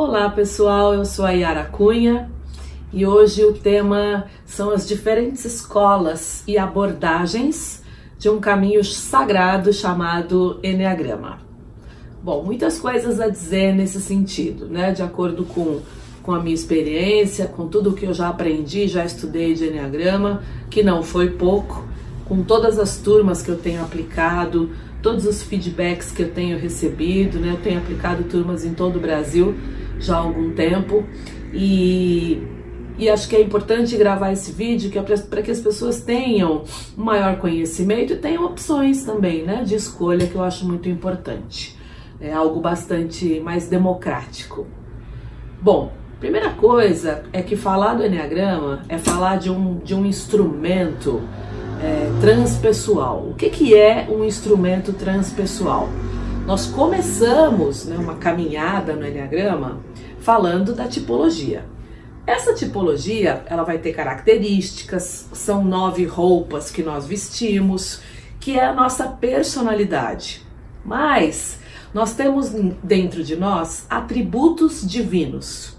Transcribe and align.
Olá 0.00 0.30
pessoal, 0.30 0.94
eu 0.94 1.04
sou 1.04 1.24
a 1.24 1.32
Yara 1.32 1.64
Cunha 1.64 2.30
e 2.92 3.04
hoje 3.04 3.44
o 3.44 3.52
tema 3.52 4.26
são 4.46 4.70
as 4.70 4.86
diferentes 4.86 5.44
escolas 5.44 6.44
e 6.46 6.56
abordagens 6.56 7.82
de 8.16 8.28
um 8.28 8.38
caminho 8.38 8.84
sagrado 8.84 9.72
chamado 9.72 10.60
Enneagrama. 10.62 11.40
Bom, 12.22 12.44
muitas 12.44 12.78
coisas 12.78 13.18
a 13.18 13.28
dizer 13.28 13.74
nesse 13.74 14.00
sentido, 14.00 14.66
né? 14.66 14.92
De 14.92 15.02
acordo 15.02 15.44
com, 15.44 15.80
com 16.22 16.32
a 16.32 16.40
minha 16.40 16.54
experiência, 16.54 17.46
com 17.46 17.66
tudo 17.66 17.92
que 17.92 18.06
eu 18.06 18.14
já 18.14 18.28
aprendi, 18.28 18.86
já 18.86 19.04
estudei 19.04 19.52
de 19.52 19.64
Enneagrama, 19.64 20.44
que 20.70 20.80
não 20.80 21.02
foi 21.02 21.30
pouco, 21.30 21.84
com 22.24 22.44
todas 22.44 22.78
as 22.78 22.98
turmas 22.98 23.42
que 23.42 23.50
eu 23.50 23.58
tenho 23.58 23.82
aplicado, 23.82 24.70
todos 25.02 25.26
os 25.26 25.42
feedbacks 25.42 26.12
que 26.12 26.22
eu 26.22 26.30
tenho 26.30 26.56
recebido, 26.56 27.40
né? 27.40 27.50
Eu 27.50 27.60
tenho 27.60 27.78
aplicado 27.80 28.22
turmas 28.22 28.64
em 28.64 28.72
todo 28.72 28.94
o 28.94 29.00
Brasil 29.00 29.56
já 29.98 30.16
há 30.16 30.20
algum 30.20 30.50
tempo 30.52 31.04
e, 31.52 32.42
e 32.98 33.08
acho 33.08 33.28
que 33.28 33.36
é 33.36 33.40
importante 33.40 33.96
gravar 33.96 34.32
esse 34.32 34.52
vídeo 34.52 34.90
que 34.90 34.98
é 34.98 35.02
para 35.02 35.42
que 35.42 35.50
as 35.50 35.60
pessoas 35.60 36.00
tenham 36.00 36.64
um 36.96 37.04
maior 37.04 37.38
conhecimento 37.38 38.12
e 38.12 38.16
tenham 38.16 38.44
opções 38.44 39.04
também, 39.04 39.44
né? 39.44 39.62
De 39.64 39.74
escolha 39.74 40.26
que 40.26 40.34
eu 40.34 40.42
acho 40.42 40.66
muito 40.66 40.88
importante. 40.88 41.78
É 42.20 42.32
algo 42.32 42.60
bastante 42.60 43.40
mais 43.40 43.68
democrático. 43.68 44.66
Bom, 45.60 45.92
primeira 46.18 46.50
coisa 46.50 47.24
é 47.32 47.42
que 47.42 47.56
falar 47.56 47.94
do 47.94 48.04
Enneagrama 48.04 48.82
é 48.88 48.98
falar 48.98 49.36
de 49.36 49.50
um, 49.50 49.78
de 49.78 49.94
um 49.94 50.04
instrumento 50.04 51.22
é, 51.82 52.10
transpessoal. 52.20 53.26
O 53.30 53.34
que, 53.34 53.48
que 53.50 53.76
é 53.76 54.08
um 54.10 54.24
instrumento 54.24 54.92
transpessoal? 54.92 55.88
Nós 56.46 56.66
começamos 56.66 57.84
né, 57.84 57.96
uma 57.96 58.14
caminhada 58.14 58.94
no 58.94 59.06
Enneagrama 59.06 59.78
falando 60.20 60.74
da 60.74 60.86
tipologia. 60.86 61.64
Essa 62.26 62.52
tipologia 62.52 63.42
ela 63.46 63.62
vai 63.62 63.78
ter 63.78 63.92
características, 63.92 65.26
são 65.32 65.64
nove 65.64 66.04
roupas 66.04 66.70
que 66.70 66.82
nós 66.82 67.06
vestimos, 67.06 68.00
que 68.38 68.58
é 68.58 68.66
a 68.66 68.74
nossa 68.74 69.08
personalidade. 69.08 70.46
Mas 70.84 71.58
nós 71.94 72.14
temos 72.14 72.50
dentro 72.82 73.24
de 73.24 73.34
nós 73.34 73.86
atributos 73.88 74.86
divinos 74.86 75.77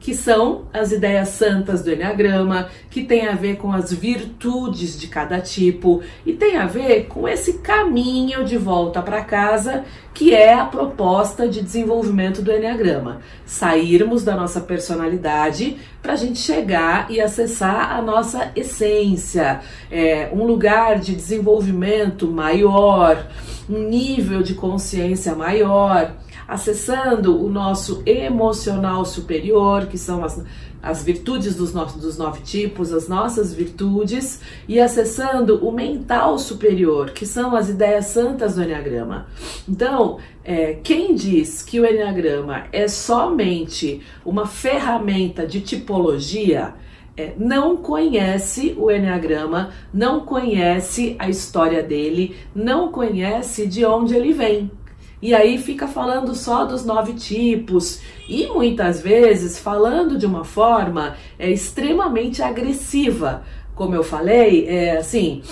que 0.00 0.14
são 0.14 0.62
as 0.72 0.90
ideias 0.92 1.28
santas 1.28 1.82
do 1.82 1.92
Enneagrama, 1.92 2.68
que 2.88 3.04
tem 3.04 3.28
a 3.28 3.34
ver 3.34 3.56
com 3.56 3.70
as 3.70 3.92
virtudes 3.92 4.98
de 4.98 5.06
cada 5.06 5.38
tipo 5.40 6.02
e 6.24 6.32
tem 6.32 6.56
a 6.56 6.66
ver 6.66 7.04
com 7.04 7.28
esse 7.28 7.58
caminho 7.58 8.42
de 8.42 8.56
volta 8.56 9.02
para 9.02 9.22
casa, 9.22 9.84
que 10.14 10.34
é 10.34 10.54
a 10.54 10.64
proposta 10.64 11.46
de 11.46 11.60
desenvolvimento 11.60 12.40
do 12.40 12.50
Enneagrama. 12.50 13.20
Sairmos 13.44 14.24
da 14.24 14.34
nossa 14.34 14.62
personalidade 14.62 15.76
para 16.00 16.14
a 16.14 16.16
gente 16.16 16.38
chegar 16.38 17.10
e 17.10 17.20
acessar 17.20 17.94
a 17.94 18.00
nossa 18.00 18.50
essência, 18.56 19.60
é, 19.90 20.30
um 20.32 20.44
lugar 20.44 20.98
de 20.98 21.14
desenvolvimento 21.14 22.26
maior, 22.26 23.26
um 23.68 23.82
nível 23.82 24.42
de 24.42 24.54
consciência 24.54 25.34
maior 25.34 26.14
acessando 26.50 27.40
o 27.40 27.48
nosso 27.48 28.02
emocional 28.04 29.04
superior, 29.04 29.86
que 29.86 29.96
são 29.96 30.24
as, 30.24 30.42
as 30.82 31.00
virtudes 31.00 31.54
dos, 31.54 31.72
nossos, 31.72 32.02
dos 32.02 32.18
nove 32.18 32.40
tipos, 32.40 32.92
as 32.92 33.06
nossas 33.06 33.54
virtudes, 33.54 34.40
e 34.66 34.80
acessando 34.80 35.64
o 35.64 35.70
mental 35.70 36.40
superior, 36.40 37.12
que 37.12 37.24
são 37.24 37.54
as 37.54 37.68
ideias 37.68 38.06
santas 38.06 38.56
do 38.56 38.64
Enneagrama. 38.64 39.28
Então, 39.68 40.18
é, 40.42 40.72
quem 40.82 41.14
diz 41.14 41.62
que 41.62 41.78
o 41.78 41.86
Enneagrama 41.86 42.64
é 42.72 42.88
somente 42.88 44.02
uma 44.24 44.44
ferramenta 44.44 45.46
de 45.46 45.60
tipologia, 45.60 46.74
é, 47.16 47.32
não 47.38 47.76
conhece 47.76 48.74
o 48.76 48.90
Enneagrama, 48.90 49.70
não 49.94 50.22
conhece 50.22 51.14
a 51.16 51.28
história 51.28 51.80
dele, 51.80 52.34
não 52.52 52.90
conhece 52.90 53.68
de 53.68 53.84
onde 53.84 54.16
ele 54.16 54.32
vem 54.32 54.68
e 55.22 55.34
aí 55.34 55.58
fica 55.58 55.86
falando 55.86 56.34
só 56.34 56.64
dos 56.64 56.84
nove 56.84 57.12
tipos 57.14 58.00
e 58.28 58.46
muitas 58.46 59.00
vezes 59.02 59.58
falando 59.58 60.16
de 60.16 60.24
uma 60.24 60.44
forma 60.44 61.16
é, 61.38 61.50
extremamente 61.50 62.42
agressiva. 62.42 63.42
Como 63.74 63.94
eu 63.94 64.02
falei, 64.02 64.66
é 64.66 64.96
assim. 64.96 65.42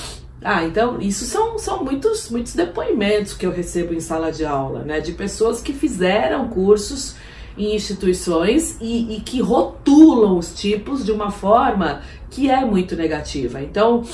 Ah, 0.42 0.64
então 0.64 1.00
isso 1.00 1.24
são, 1.24 1.58
são 1.58 1.84
muitos, 1.84 2.30
muitos 2.30 2.54
depoimentos 2.54 3.34
que 3.34 3.44
eu 3.44 3.50
recebo 3.50 3.92
em 3.92 4.00
sala 4.00 4.30
de 4.30 4.44
aula, 4.44 4.84
né? 4.84 5.00
De 5.00 5.12
pessoas 5.12 5.60
que 5.60 5.72
fizeram 5.72 6.48
cursos 6.48 7.16
em 7.56 7.74
instituições 7.74 8.76
e, 8.80 9.16
e 9.16 9.20
que 9.20 9.40
rotulam 9.40 10.38
os 10.38 10.54
tipos 10.54 11.04
de 11.04 11.10
uma 11.10 11.30
forma 11.30 12.02
que 12.30 12.48
é 12.48 12.64
muito 12.64 12.94
negativa. 12.94 13.60
Então, 13.60 14.04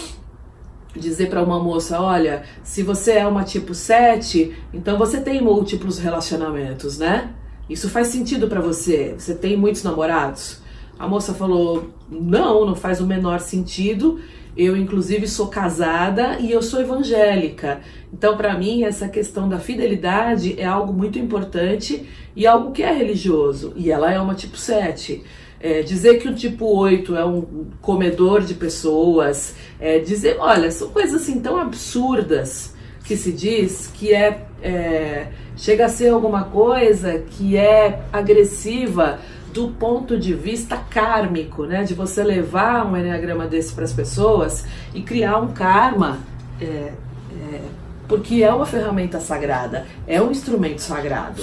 dizer 1.01 1.29
para 1.29 1.43
uma 1.43 1.59
moça, 1.59 2.01
olha, 2.01 2.43
se 2.63 2.83
você 2.83 3.13
é 3.13 3.27
uma 3.27 3.45
tipo 3.45 3.75
7, 3.75 4.57
então 4.73 4.97
você 4.99 5.21
tem 5.21 5.43
múltiplos 5.43 5.99
relacionamentos, 5.99 6.99
né? 6.99 7.31
Isso 7.69 7.89
faz 7.89 8.09
sentido 8.09 8.47
para 8.47 8.61
você? 8.61 9.15
Você 9.19 9.35
tem 9.35 9.57
muitos 9.57 9.83
namorados? 9.83 10.63
A 10.99 11.09
moça 11.09 11.35
falou: 11.35 11.91
"Não, 12.11 12.65
não 12.65 12.75
faz 12.75 13.01
o 13.01 13.07
menor 13.07 13.41
sentido. 13.41 14.21
Eu 14.57 14.77
inclusive 14.77 15.27
sou 15.27 15.49
casada 15.49 16.39
e 16.39 16.53
eu 16.53 16.63
sou 16.63 16.81
evangélica. 16.81 17.81
Então, 18.13 18.37
para 18.37 18.57
mim, 18.57 18.85
essa 18.85 19.09
questão 19.09 19.49
da 19.49 19.59
fidelidade 19.59 20.55
é 20.61 20.65
algo 20.65 20.93
muito 20.93 21.19
importante 21.19 22.09
e 22.37 22.47
algo 22.47 22.71
que 22.71 22.83
é 22.83 22.93
religioso. 22.93 23.73
E 23.75 23.91
ela 23.91 24.13
é 24.13 24.21
uma 24.21 24.35
tipo 24.35 24.57
7. 24.57 25.25
É, 25.67 25.81
dizer 25.81 26.19
que 26.19 26.29
o 26.29 26.35
tipo 26.35 26.67
8 26.67 27.17
é 27.17 27.25
um 27.25 27.71
comedor 27.81 28.43
de 28.43 28.53
pessoas, 28.53 29.55
é, 29.81 29.99
dizer, 29.99 30.37
olha, 30.39 30.71
são 30.71 30.91
coisas 30.91 31.23
assim 31.23 31.41
tão 31.41 31.59
absurdas 31.59 32.75
que 33.03 33.17
se 33.17 33.33
diz 33.33 33.91
que 33.95 34.13
é, 34.13 34.47
é 34.63 35.29
chega 35.57 35.87
a 35.87 35.89
ser 35.89 36.09
alguma 36.09 36.45
coisa 36.45 37.19
que 37.19 37.57
é 37.57 38.03
agressiva 38.13 39.21
do 39.55 39.69
ponto 39.69 40.19
de 40.19 40.35
vista 40.35 40.77
kármico, 40.77 41.65
né? 41.65 41.85
De 41.85 41.95
você 41.95 42.23
levar 42.23 42.85
um 42.85 42.95
enneagrama 42.95 43.47
desse 43.47 43.73
para 43.73 43.85
as 43.85 43.93
pessoas 43.93 44.67
e 44.93 45.01
criar 45.01 45.39
um 45.39 45.53
karma, 45.53 46.19
é, 46.61 46.65
é, 46.65 47.61
porque 48.07 48.43
é 48.43 48.53
uma 48.53 48.67
ferramenta 48.67 49.19
sagrada, 49.19 49.87
é 50.07 50.21
um 50.21 50.31
instrumento 50.31 50.81
sagrado. 50.81 51.43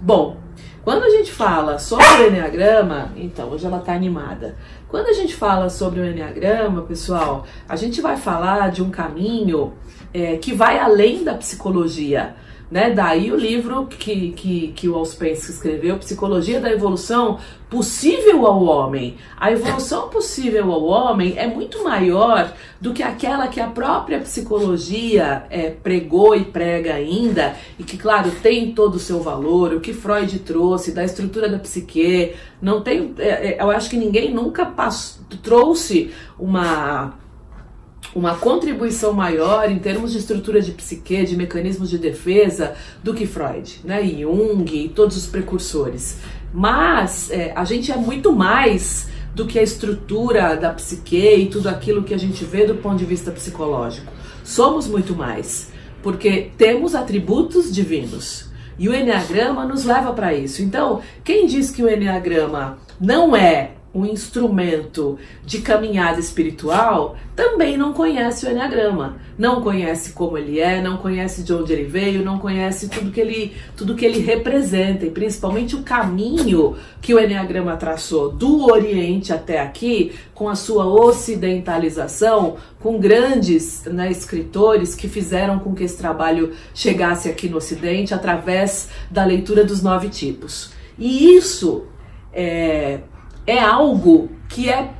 Bom, 0.00 0.38
quando 0.88 1.02
a 1.02 1.10
gente 1.10 1.30
fala 1.30 1.78
sobre 1.78 2.06
o 2.22 2.26
Enneagrama, 2.28 3.12
então 3.14 3.50
hoje 3.50 3.66
ela 3.66 3.76
está 3.76 3.92
animada. 3.92 4.56
Quando 4.88 5.08
a 5.08 5.12
gente 5.12 5.34
fala 5.34 5.68
sobre 5.68 6.00
o 6.00 6.04
Enneagrama, 6.06 6.80
pessoal, 6.80 7.44
a 7.68 7.76
gente 7.76 8.00
vai 8.00 8.16
falar 8.16 8.70
de 8.70 8.82
um 8.82 8.88
caminho 8.88 9.74
é, 10.14 10.38
que 10.38 10.54
vai 10.54 10.78
além 10.78 11.22
da 11.22 11.34
psicologia. 11.34 12.34
Né? 12.70 12.90
Daí 12.90 13.32
o 13.32 13.36
livro 13.36 13.86
que, 13.86 14.32
que, 14.32 14.68
que 14.68 14.88
o 14.88 14.94
Auspence 14.94 15.50
escreveu, 15.50 15.96
Psicologia 15.98 16.60
da 16.60 16.70
Evolução 16.70 17.38
Possível 17.70 18.46
ao 18.46 18.62
Homem. 18.62 19.16
A 19.36 19.52
evolução 19.52 20.08
possível 20.08 20.72
ao 20.72 20.84
homem 20.84 21.34
é 21.36 21.46
muito 21.46 21.84
maior 21.84 22.52
do 22.80 22.94
que 22.94 23.02
aquela 23.02 23.48
que 23.48 23.60
a 23.60 23.66
própria 23.66 24.20
psicologia 24.20 25.44
é, 25.50 25.70
pregou 25.70 26.34
e 26.34 26.44
prega 26.44 26.94
ainda, 26.94 27.56
e 27.78 27.82
que, 27.82 27.98
claro, 27.98 28.30
tem 28.42 28.72
todo 28.72 28.94
o 28.94 28.98
seu 28.98 29.20
valor, 29.20 29.74
o 29.74 29.80
que 29.80 29.92
Freud 29.92 30.38
trouxe 30.40 30.92
da 30.92 31.04
estrutura 31.04 31.48
da 31.48 31.58
psique. 31.58 32.34
Não 32.60 32.80
tem, 32.80 33.14
é, 33.18 33.28
é, 33.28 33.56
eu 33.60 33.70
acho 33.70 33.90
que 33.90 33.96
ninguém 33.98 34.32
nunca 34.32 34.64
passou, 34.64 35.22
trouxe 35.42 36.10
uma 36.38 37.14
uma 38.14 38.34
contribuição 38.34 39.12
maior 39.12 39.70
em 39.70 39.78
termos 39.78 40.12
de 40.12 40.18
estrutura 40.18 40.60
de 40.60 40.72
psique, 40.72 41.24
de 41.24 41.36
mecanismos 41.36 41.90
de 41.90 41.98
defesa, 41.98 42.74
do 43.02 43.14
que 43.14 43.26
Freud, 43.26 43.80
né? 43.84 44.04
E 44.04 44.22
Jung 44.22 44.64
e 44.72 44.88
todos 44.88 45.16
os 45.16 45.26
precursores. 45.26 46.18
Mas 46.52 47.30
é, 47.30 47.52
a 47.54 47.64
gente 47.64 47.92
é 47.92 47.96
muito 47.96 48.32
mais 48.32 49.08
do 49.34 49.46
que 49.46 49.58
a 49.58 49.62
estrutura 49.62 50.56
da 50.56 50.70
psique 50.70 51.16
e 51.16 51.46
tudo 51.46 51.68
aquilo 51.68 52.02
que 52.02 52.14
a 52.14 52.18
gente 52.18 52.44
vê 52.44 52.66
do 52.66 52.76
ponto 52.76 52.96
de 52.96 53.04
vista 53.04 53.30
psicológico. 53.30 54.12
Somos 54.42 54.88
muito 54.88 55.14
mais, 55.14 55.70
porque 56.02 56.50
temos 56.56 56.94
atributos 56.94 57.72
divinos. 57.72 58.48
E 58.78 58.88
o 58.88 58.94
Enneagrama 58.94 59.64
nos 59.64 59.84
leva 59.84 60.12
para 60.12 60.32
isso. 60.32 60.62
Então, 60.62 61.00
quem 61.22 61.46
diz 61.46 61.70
que 61.70 61.82
o 61.82 61.88
Enneagrama 61.88 62.78
não 63.00 63.36
é 63.36 63.72
um 63.98 64.06
instrumento 64.06 65.18
de 65.44 65.60
caminhada 65.60 66.20
espiritual, 66.20 67.16
também 67.34 67.76
não 67.76 67.92
conhece 67.92 68.46
o 68.46 68.50
Enneagrama. 68.50 69.16
Não 69.38 69.62
conhece 69.62 70.12
como 70.12 70.36
ele 70.36 70.58
é, 70.58 70.82
não 70.82 70.96
conhece 70.96 71.44
de 71.44 71.52
onde 71.52 71.72
ele 71.72 71.84
veio, 71.84 72.24
não 72.24 72.38
conhece 72.38 72.88
tudo 72.88 73.12
que 73.12 73.20
ele, 73.20 73.52
tudo 73.76 73.94
que 73.94 74.04
ele 74.04 74.18
representa 74.18 75.06
e 75.06 75.10
principalmente 75.10 75.76
o 75.76 75.82
caminho 75.82 76.76
que 77.00 77.14
o 77.14 77.20
Enneagrama 77.20 77.76
traçou 77.76 78.32
do 78.32 78.64
Oriente 78.64 79.32
até 79.32 79.60
aqui, 79.60 80.12
com 80.34 80.48
a 80.48 80.56
sua 80.56 80.86
ocidentalização, 80.86 82.56
com 82.80 82.98
grandes 82.98 83.84
né, 83.84 84.10
escritores 84.10 84.94
que 84.96 85.06
fizeram 85.06 85.60
com 85.60 85.74
que 85.74 85.84
esse 85.84 85.96
trabalho 85.96 86.52
chegasse 86.74 87.28
aqui 87.28 87.48
no 87.48 87.58
Ocidente 87.58 88.12
através 88.12 88.88
da 89.10 89.24
leitura 89.24 89.64
dos 89.64 89.82
nove 89.82 90.08
tipos. 90.08 90.72
E 90.98 91.36
isso 91.36 91.86
é, 92.32 93.00
é 93.48 93.58
algo 93.58 94.28
que 94.46 94.68
é 94.68 94.90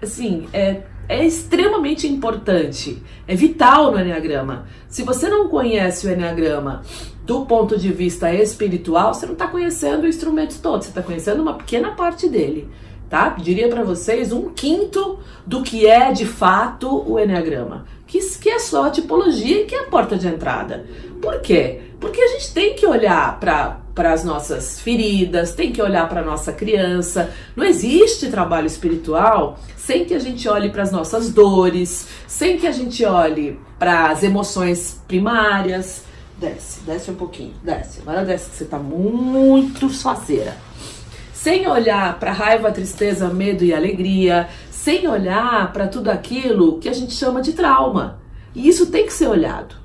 assim, 0.00 0.48
é, 0.50 0.80
é 1.06 1.26
extremamente 1.26 2.06
importante, 2.06 3.02
é 3.28 3.34
vital 3.34 3.92
no 3.92 4.00
Enneagrama. 4.00 4.64
Se 4.88 5.02
você 5.02 5.28
não 5.28 5.46
conhece 5.48 6.06
o 6.06 6.10
Enneagrama 6.10 6.80
do 7.22 7.44
ponto 7.44 7.76
de 7.78 7.92
vista 7.92 8.32
espiritual, 8.32 9.12
você 9.12 9.26
não 9.26 9.34
está 9.34 9.46
conhecendo 9.46 10.04
o 10.04 10.08
instrumento 10.08 10.58
todo, 10.62 10.82
você 10.82 10.88
está 10.88 11.02
conhecendo 11.02 11.42
uma 11.42 11.52
pequena 11.52 11.90
parte 11.90 12.30
dele, 12.30 12.66
tá? 13.10 13.28
Diria 13.38 13.68
para 13.68 13.84
vocês 13.84 14.32
um 14.32 14.48
quinto 14.48 15.18
do 15.46 15.62
que 15.62 15.86
é 15.86 16.12
de 16.12 16.24
fato 16.24 16.88
o 17.06 17.20
Enneagrama, 17.20 17.84
que, 18.06 18.20
que 18.38 18.48
é 18.48 18.58
só 18.58 18.86
a 18.86 18.90
tipologia 18.90 19.60
e 19.60 19.66
que 19.66 19.74
é 19.74 19.80
a 19.80 19.90
porta 19.90 20.16
de 20.16 20.26
entrada. 20.26 20.86
Por 21.20 21.40
quê? 21.40 21.80
Porque 22.00 22.20
a 22.20 22.28
gente 22.28 22.54
tem 22.54 22.74
que 22.74 22.86
olhar 22.86 23.38
para 23.38 23.80
para 23.94 24.12
as 24.14 24.24
nossas 24.24 24.80
feridas, 24.80 25.52
tem 25.52 25.72
que 25.72 25.82
olhar 25.82 26.08
para 26.08 26.22
a 26.22 26.24
nossa 26.24 26.52
criança. 26.52 27.30
Não 27.54 27.66
existe 27.66 28.30
trabalho 28.30 28.66
espiritual 28.66 29.58
sem 29.76 30.06
que 30.06 30.14
a 30.14 30.18
gente 30.18 30.48
olhe 30.48 30.70
para 30.70 30.82
as 30.82 30.90
nossas 30.90 31.30
dores, 31.30 32.08
sem 32.26 32.56
que 32.56 32.66
a 32.66 32.72
gente 32.72 33.04
olhe 33.04 33.60
para 33.78 34.10
as 34.10 34.22
emoções 34.22 35.02
primárias. 35.06 36.04
Desce, 36.38 36.80
desce 36.80 37.10
um 37.10 37.14
pouquinho, 37.14 37.52
desce. 37.62 38.00
Agora 38.00 38.24
desce, 38.24 38.48
que 38.48 38.56
você 38.56 38.64
está 38.64 38.78
muito 38.78 39.90
faceira. 39.90 40.56
Sem 41.34 41.68
olhar 41.68 42.18
para 42.18 42.32
raiva, 42.32 42.72
tristeza, 42.72 43.28
medo 43.28 43.64
e 43.64 43.74
alegria, 43.74 44.48
sem 44.70 45.06
olhar 45.08 45.72
para 45.72 45.88
tudo 45.88 46.10
aquilo 46.10 46.78
que 46.78 46.88
a 46.88 46.92
gente 46.94 47.12
chama 47.12 47.42
de 47.42 47.52
trauma. 47.52 48.18
E 48.54 48.66
isso 48.66 48.86
tem 48.86 49.04
que 49.04 49.12
ser 49.12 49.26
olhado. 49.26 49.79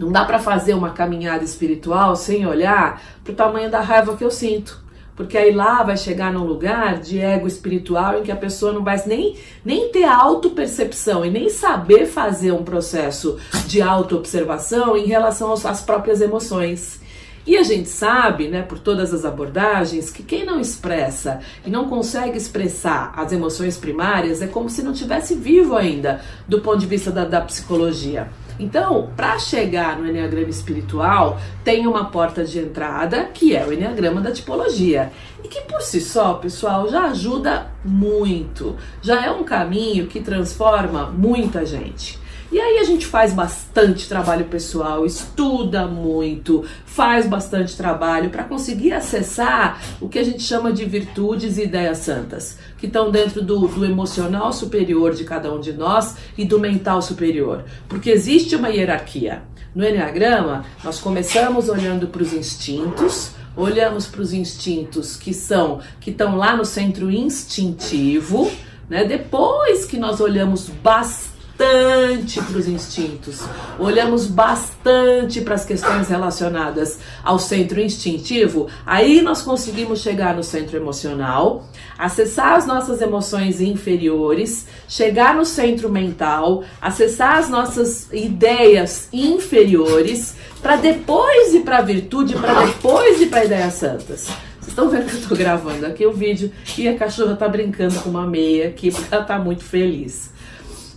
Não 0.00 0.10
dá 0.10 0.24
para 0.24 0.38
fazer 0.38 0.72
uma 0.72 0.90
caminhada 0.90 1.44
espiritual 1.44 2.16
sem 2.16 2.46
olhar 2.46 3.02
para 3.22 3.32
o 3.34 3.36
tamanho 3.36 3.70
da 3.70 3.82
raiva 3.82 4.16
que 4.16 4.24
eu 4.24 4.30
sinto. 4.30 4.82
Porque 5.14 5.36
aí 5.36 5.52
lá 5.52 5.82
vai 5.82 5.98
chegar 5.98 6.32
num 6.32 6.44
lugar 6.44 6.98
de 6.98 7.18
ego 7.18 7.46
espiritual 7.46 8.18
em 8.18 8.22
que 8.22 8.32
a 8.32 8.36
pessoa 8.36 8.72
não 8.72 8.82
vai 8.82 8.98
nem, 9.06 9.36
nem 9.62 9.90
ter 9.90 10.04
autopercepção 10.04 11.22
e 11.22 11.30
nem 11.30 11.50
saber 11.50 12.06
fazer 12.06 12.52
um 12.52 12.64
processo 12.64 13.38
de 13.66 13.82
autoobservação 13.82 14.96
em 14.96 15.04
relação 15.04 15.52
às 15.52 15.82
próprias 15.82 16.22
emoções. 16.22 16.98
E 17.46 17.58
a 17.58 17.62
gente 17.62 17.90
sabe, 17.90 18.48
né, 18.48 18.62
por 18.62 18.78
todas 18.78 19.12
as 19.12 19.26
abordagens, 19.26 20.08
que 20.08 20.22
quem 20.22 20.46
não 20.46 20.58
expressa 20.58 21.40
e 21.66 21.68
não 21.68 21.90
consegue 21.90 22.38
expressar 22.38 23.12
as 23.14 23.32
emoções 23.32 23.76
primárias 23.76 24.40
é 24.40 24.46
como 24.46 24.70
se 24.70 24.82
não 24.82 24.94
tivesse 24.94 25.34
vivo 25.34 25.76
ainda, 25.76 26.22
do 26.48 26.62
ponto 26.62 26.78
de 26.78 26.86
vista 26.86 27.10
da, 27.10 27.26
da 27.26 27.42
psicologia. 27.42 28.30
Então, 28.60 29.08
para 29.16 29.38
chegar 29.38 29.98
no 29.98 30.06
Enneagrama 30.06 30.50
espiritual, 30.50 31.40
tem 31.64 31.86
uma 31.86 32.04
porta 32.04 32.44
de 32.44 32.58
entrada, 32.58 33.24
que 33.24 33.56
é 33.56 33.66
o 33.66 33.72
Enneagrama 33.72 34.20
da 34.20 34.30
tipologia. 34.30 35.10
E 35.42 35.48
que 35.48 35.62
por 35.62 35.80
si 35.80 35.98
só, 35.98 36.34
pessoal, 36.34 36.86
já 36.86 37.04
ajuda 37.06 37.68
muito. 37.82 38.76
Já 39.00 39.24
é 39.24 39.30
um 39.30 39.44
caminho 39.44 40.06
que 40.06 40.20
transforma 40.20 41.06
muita 41.06 41.64
gente. 41.64 42.19
E 42.52 42.58
aí 42.58 42.78
a 42.78 42.84
gente 42.84 43.06
faz 43.06 43.32
bastante 43.32 44.08
trabalho 44.08 44.46
pessoal, 44.46 45.06
estuda 45.06 45.86
muito, 45.86 46.64
faz 46.84 47.24
bastante 47.24 47.76
trabalho 47.76 48.28
para 48.28 48.42
conseguir 48.42 48.92
acessar 48.92 49.80
o 50.00 50.08
que 50.08 50.18
a 50.18 50.24
gente 50.24 50.42
chama 50.42 50.72
de 50.72 50.84
virtudes 50.84 51.58
e 51.58 51.62
ideias 51.62 51.98
santas, 51.98 52.58
que 52.76 52.86
estão 52.86 53.08
dentro 53.08 53.40
do, 53.40 53.68
do 53.68 53.84
emocional 53.84 54.52
superior 54.52 55.14
de 55.14 55.22
cada 55.22 55.52
um 55.52 55.60
de 55.60 55.72
nós 55.72 56.16
e 56.36 56.44
do 56.44 56.58
mental 56.58 57.00
superior. 57.00 57.64
Porque 57.88 58.10
existe 58.10 58.56
uma 58.56 58.68
hierarquia. 58.68 59.42
No 59.72 59.84
Enneagrama, 59.84 60.64
nós 60.82 60.98
começamos 60.98 61.68
olhando 61.68 62.08
para 62.08 62.22
os 62.22 62.32
instintos, 62.32 63.30
olhamos 63.56 64.06
para 64.06 64.22
os 64.22 64.32
instintos 64.32 65.14
que 65.14 65.32
são 65.32 65.78
que 66.00 66.10
estão 66.10 66.36
lá 66.36 66.56
no 66.56 66.64
centro 66.64 67.12
instintivo, 67.12 68.50
né? 68.88 69.04
Depois 69.04 69.84
que 69.84 69.96
nós 69.96 70.20
olhamos 70.20 70.68
bastante 70.68 71.29
bastante 71.60 72.40
para 72.40 72.58
os 72.58 72.66
instintos, 72.66 73.42
olhamos 73.78 74.26
bastante 74.26 75.42
para 75.42 75.54
as 75.54 75.64
questões 75.64 76.08
relacionadas 76.08 76.98
ao 77.22 77.38
centro 77.38 77.78
instintivo, 77.78 78.66
aí 78.86 79.20
nós 79.20 79.42
conseguimos 79.42 80.00
chegar 80.00 80.34
no 80.34 80.42
centro 80.42 80.78
emocional, 80.78 81.68
acessar 81.98 82.54
as 82.54 82.66
nossas 82.66 83.02
emoções 83.02 83.60
inferiores, 83.60 84.66
chegar 84.88 85.34
no 85.34 85.44
centro 85.44 85.90
mental, 85.90 86.64
acessar 86.80 87.36
as 87.36 87.50
nossas 87.50 88.10
ideias 88.10 89.08
inferiores, 89.12 90.36
para 90.62 90.76
depois 90.76 91.52
ir 91.52 91.60
para 91.60 91.78
a 91.78 91.82
virtude, 91.82 92.36
para 92.36 92.64
depois 92.64 93.20
ir 93.20 93.26
para 93.26 93.44
ideias 93.44 93.74
santas. 93.74 94.28
Vocês 94.58 94.68
estão 94.68 94.88
vendo 94.88 95.06
que 95.06 95.16
eu 95.16 95.20
estou 95.20 95.36
gravando 95.36 95.84
aqui 95.84 96.06
o 96.06 96.12
vídeo 96.12 96.50
e 96.78 96.88
a 96.88 96.96
cachorra 96.96 97.34
está 97.34 97.46
brincando 97.48 98.00
com 98.00 98.08
uma 98.08 98.26
meia 98.26 98.68
aqui 98.68 98.90
porque 98.90 99.12
ela 99.12 99.22
está 99.22 99.38
muito 99.38 99.62
feliz. 99.62 100.29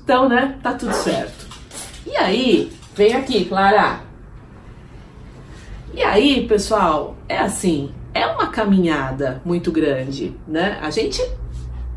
Então, 0.03 0.27
né, 0.27 0.57
tá 0.61 0.73
tudo 0.73 0.93
certo. 0.93 1.47
E 2.05 2.15
aí, 2.17 2.71
vem 2.93 3.13
aqui, 3.13 3.45
Clara. 3.45 4.01
E 5.93 6.01
aí, 6.03 6.45
pessoal, 6.45 7.15
é 7.29 7.37
assim, 7.37 7.91
é 8.13 8.27
uma 8.27 8.47
caminhada 8.47 9.41
muito 9.45 9.71
grande, 9.71 10.33
né? 10.45 10.77
A 10.81 10.89
gente 10.89 11.21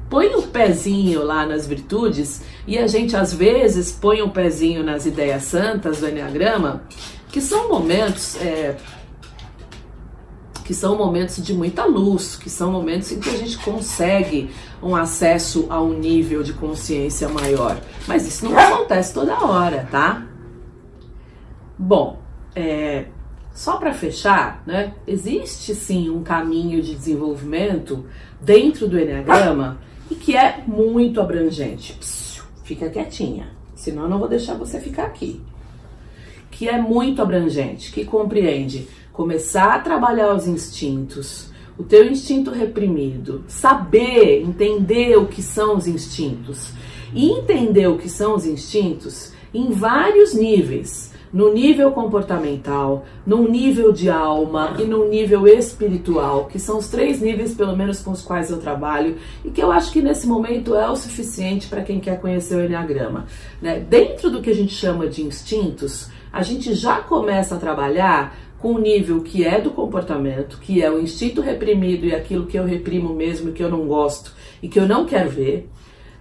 põe 0.09 0.29
o 0.29 0.39
um 0.39 0.43
pezinho 0.43 1.25
lá 1.25 1.45
nas 1.45 1.67
virtudes 1.67 2.43
e 2.67 2.79
a 2.79 2.87
gente 2.87 3.17
às 3.17 3.35
vezes 3.35 3.91
põe 3.91 4.23
o 4.23 4.27
um 4.27 4.31
pezinho 4.31 4.85
nas 4.85 5.05
ideias 5.05 5.43
santas 5.43 5.99
do 5.99 6.09
Enneagrama, 6.09 6.85
que 7.29 7.41
são 7.41 7.69
momentos 7.69 8.37
é, 8.37 8.77
que 10.67 10.75
são 10.75 10.99
momentos 10.99 11.43
de 11.45 11.55
muita 11.55 11.85
luz, 11.85 12.35
que 12.35 12.51
são 12.51 12.73
momentos 12.73 13.13
em 13.13 13.21
que 13.21 13.31
a 13.31 13.39
gente 13.39 13.57
consegue 13.59 14.51
um 14.83 14.97
acesso 14.97 15.67
a 15.71 15.81
um 15.81 15.97
nível 15.97 16.43
de 16.43 16.53
consciência 16.53 17.29
maior. 17.29 17.81
Mas 18.05 18.27
isso 18.27 18.45
não 18.45 18.59
acontece 18.59 19.15
toda 19.15 19.39
hora, 19.45 19.87
tá? 19.89 20.27
Bom, 21.79 22.19
é, 22.53 23.05
só 23.55 23.77
para 23.77 23.95
fechar, 23.95 24.65
né? 24.67 24.93
Existe 25.07 25.73
sim 25.73 26.11
um 26.11 26.25
caminho 26.25 26.83
de 26.83 26.97
desenvolvimento 26.97 28.05
dentro 28.41 28.89
do 28.89 28.99
Enneagrama 28.99 29.79
e 30.11 30.17
que 30.17 30.37
é 30.37 30.65
muito 30.67 31.21
abrangente. 31.21 31.93
Psiu, 31.93 32.43
fica 32.65 32.91
quietinha, 32.91 33.53
senão 33.77 34.03
eu 34.03 34.09
não 34.09 34.19
vou 34.19 34.29
deixar 34.29 34.55
você 34.55 34.81
ficar 34.81 35.05
aqui. 35.05 35.41
Que 36.51 36.69
é 36.69 36.81
muito 36.81 37.23
abrangente, 37.23 37.93
que 37.93 38.05
compreende 38.05 38.89
começar 39.17 39.77
a 39.77 39.79
trabalhar 39.79 40.35
os 40.35 40.47
instintos, 40.47 41.51
o 41.79 41.83
teu 41.83 42.05
instinto 42.05 42.51
reprimido, 42.51 43.45
saber, 43.49 44.43
entender 44.43 45.17
o 45.17 45.27
que 45.27 45.43
são 45.43 45.75
os 45.75 45.87
instintos 45.87 46.73
e 47.15 47.31
entender 47.31 47.87
o 47.87 47.97
que 47.97 48.11
são 48.11 48.35
os 48.35 48.45
instintos 48.45 49.33
em 49.55 49.71
vários 49.71 50.35
níveis, 50.35 51.15
no 51.33 51.53
nível 51.53 51.93
comportamental, 51.93 53.07
no 53.27 53.49
nível 53.49 53.91
de 53.91 54.11
alma 54.11 54.77
e 54.79 54.85
no 54.85 55.09
nível 55.09 55.47
espiritual, 55.47 56.45
que 56.45 56.59
são 56.59 56.77
os 56.77 56.89
três 56.89 57.19
níveis 57.19 57.55
pelo 57.55 57.75
menos 57.75 58.01
com 58.01 58.11
os 58.11 58.21
quais 58.21 58.51
eu 58.51 58.59
trabalho 58.59 59.17
e 59.43 59.51
que 59.51 59.63
eu 59.63 59.73
acho 59.73 59.93
que 59.93 60.03
nesse 60.03 60.27
momento 60.27 60.75
é 60.75 60.89
o 60.91 60.97
suficiente 60.97 61.69
para 61.69 61.83
quem 61.83 62.01
quer 62.01 62.21
conhecer 62.21 62.55
o 62.55 62.65
enneagrama. 62.65 63.27
Né? 63.63 63.81
Dentro 63.81 64.31
do 64.31 64.43
que 64.43 64.51
a 64.51 64.55
gente 64.55 64.75
chama 64.75 65.07
de 65.07 65.23
instintos, 65.23 66.11
a 66.33 66.43
gente 66.43 66.75
já 66.75 66.99
começa 66.99 67.55
a 67.55 67.59
trabalhar 67.59 68.37
com 68.59 68.73
o 68.73 68.79
nível 68.79 69.21
que 69.21 69.45
é 69.45 69.61
do 69.61 69.71
comportamento, 69.71 70.59
que 70.59 70.83
é 70.83 70.91
o 70.91 70.99
instinto 70.99 71.41
reprimido 71.41 72.07
e 72.07 72.15
aquilo 72.15 72.47
que 72.47 72.59
eu 72.59 72.65
reprimo 72.65 73.15
mesmo, 73.15 73.53
que 73.53 73.63
eu 73.63 73.71
não 73.71 73.87
gosto 73.87 74.33
e 74.63 74.69
que 74.69 74.79
eu 74.79 74.87
não 74.87 75.05
quero 75.05 75.31
ver. 75.31 75.69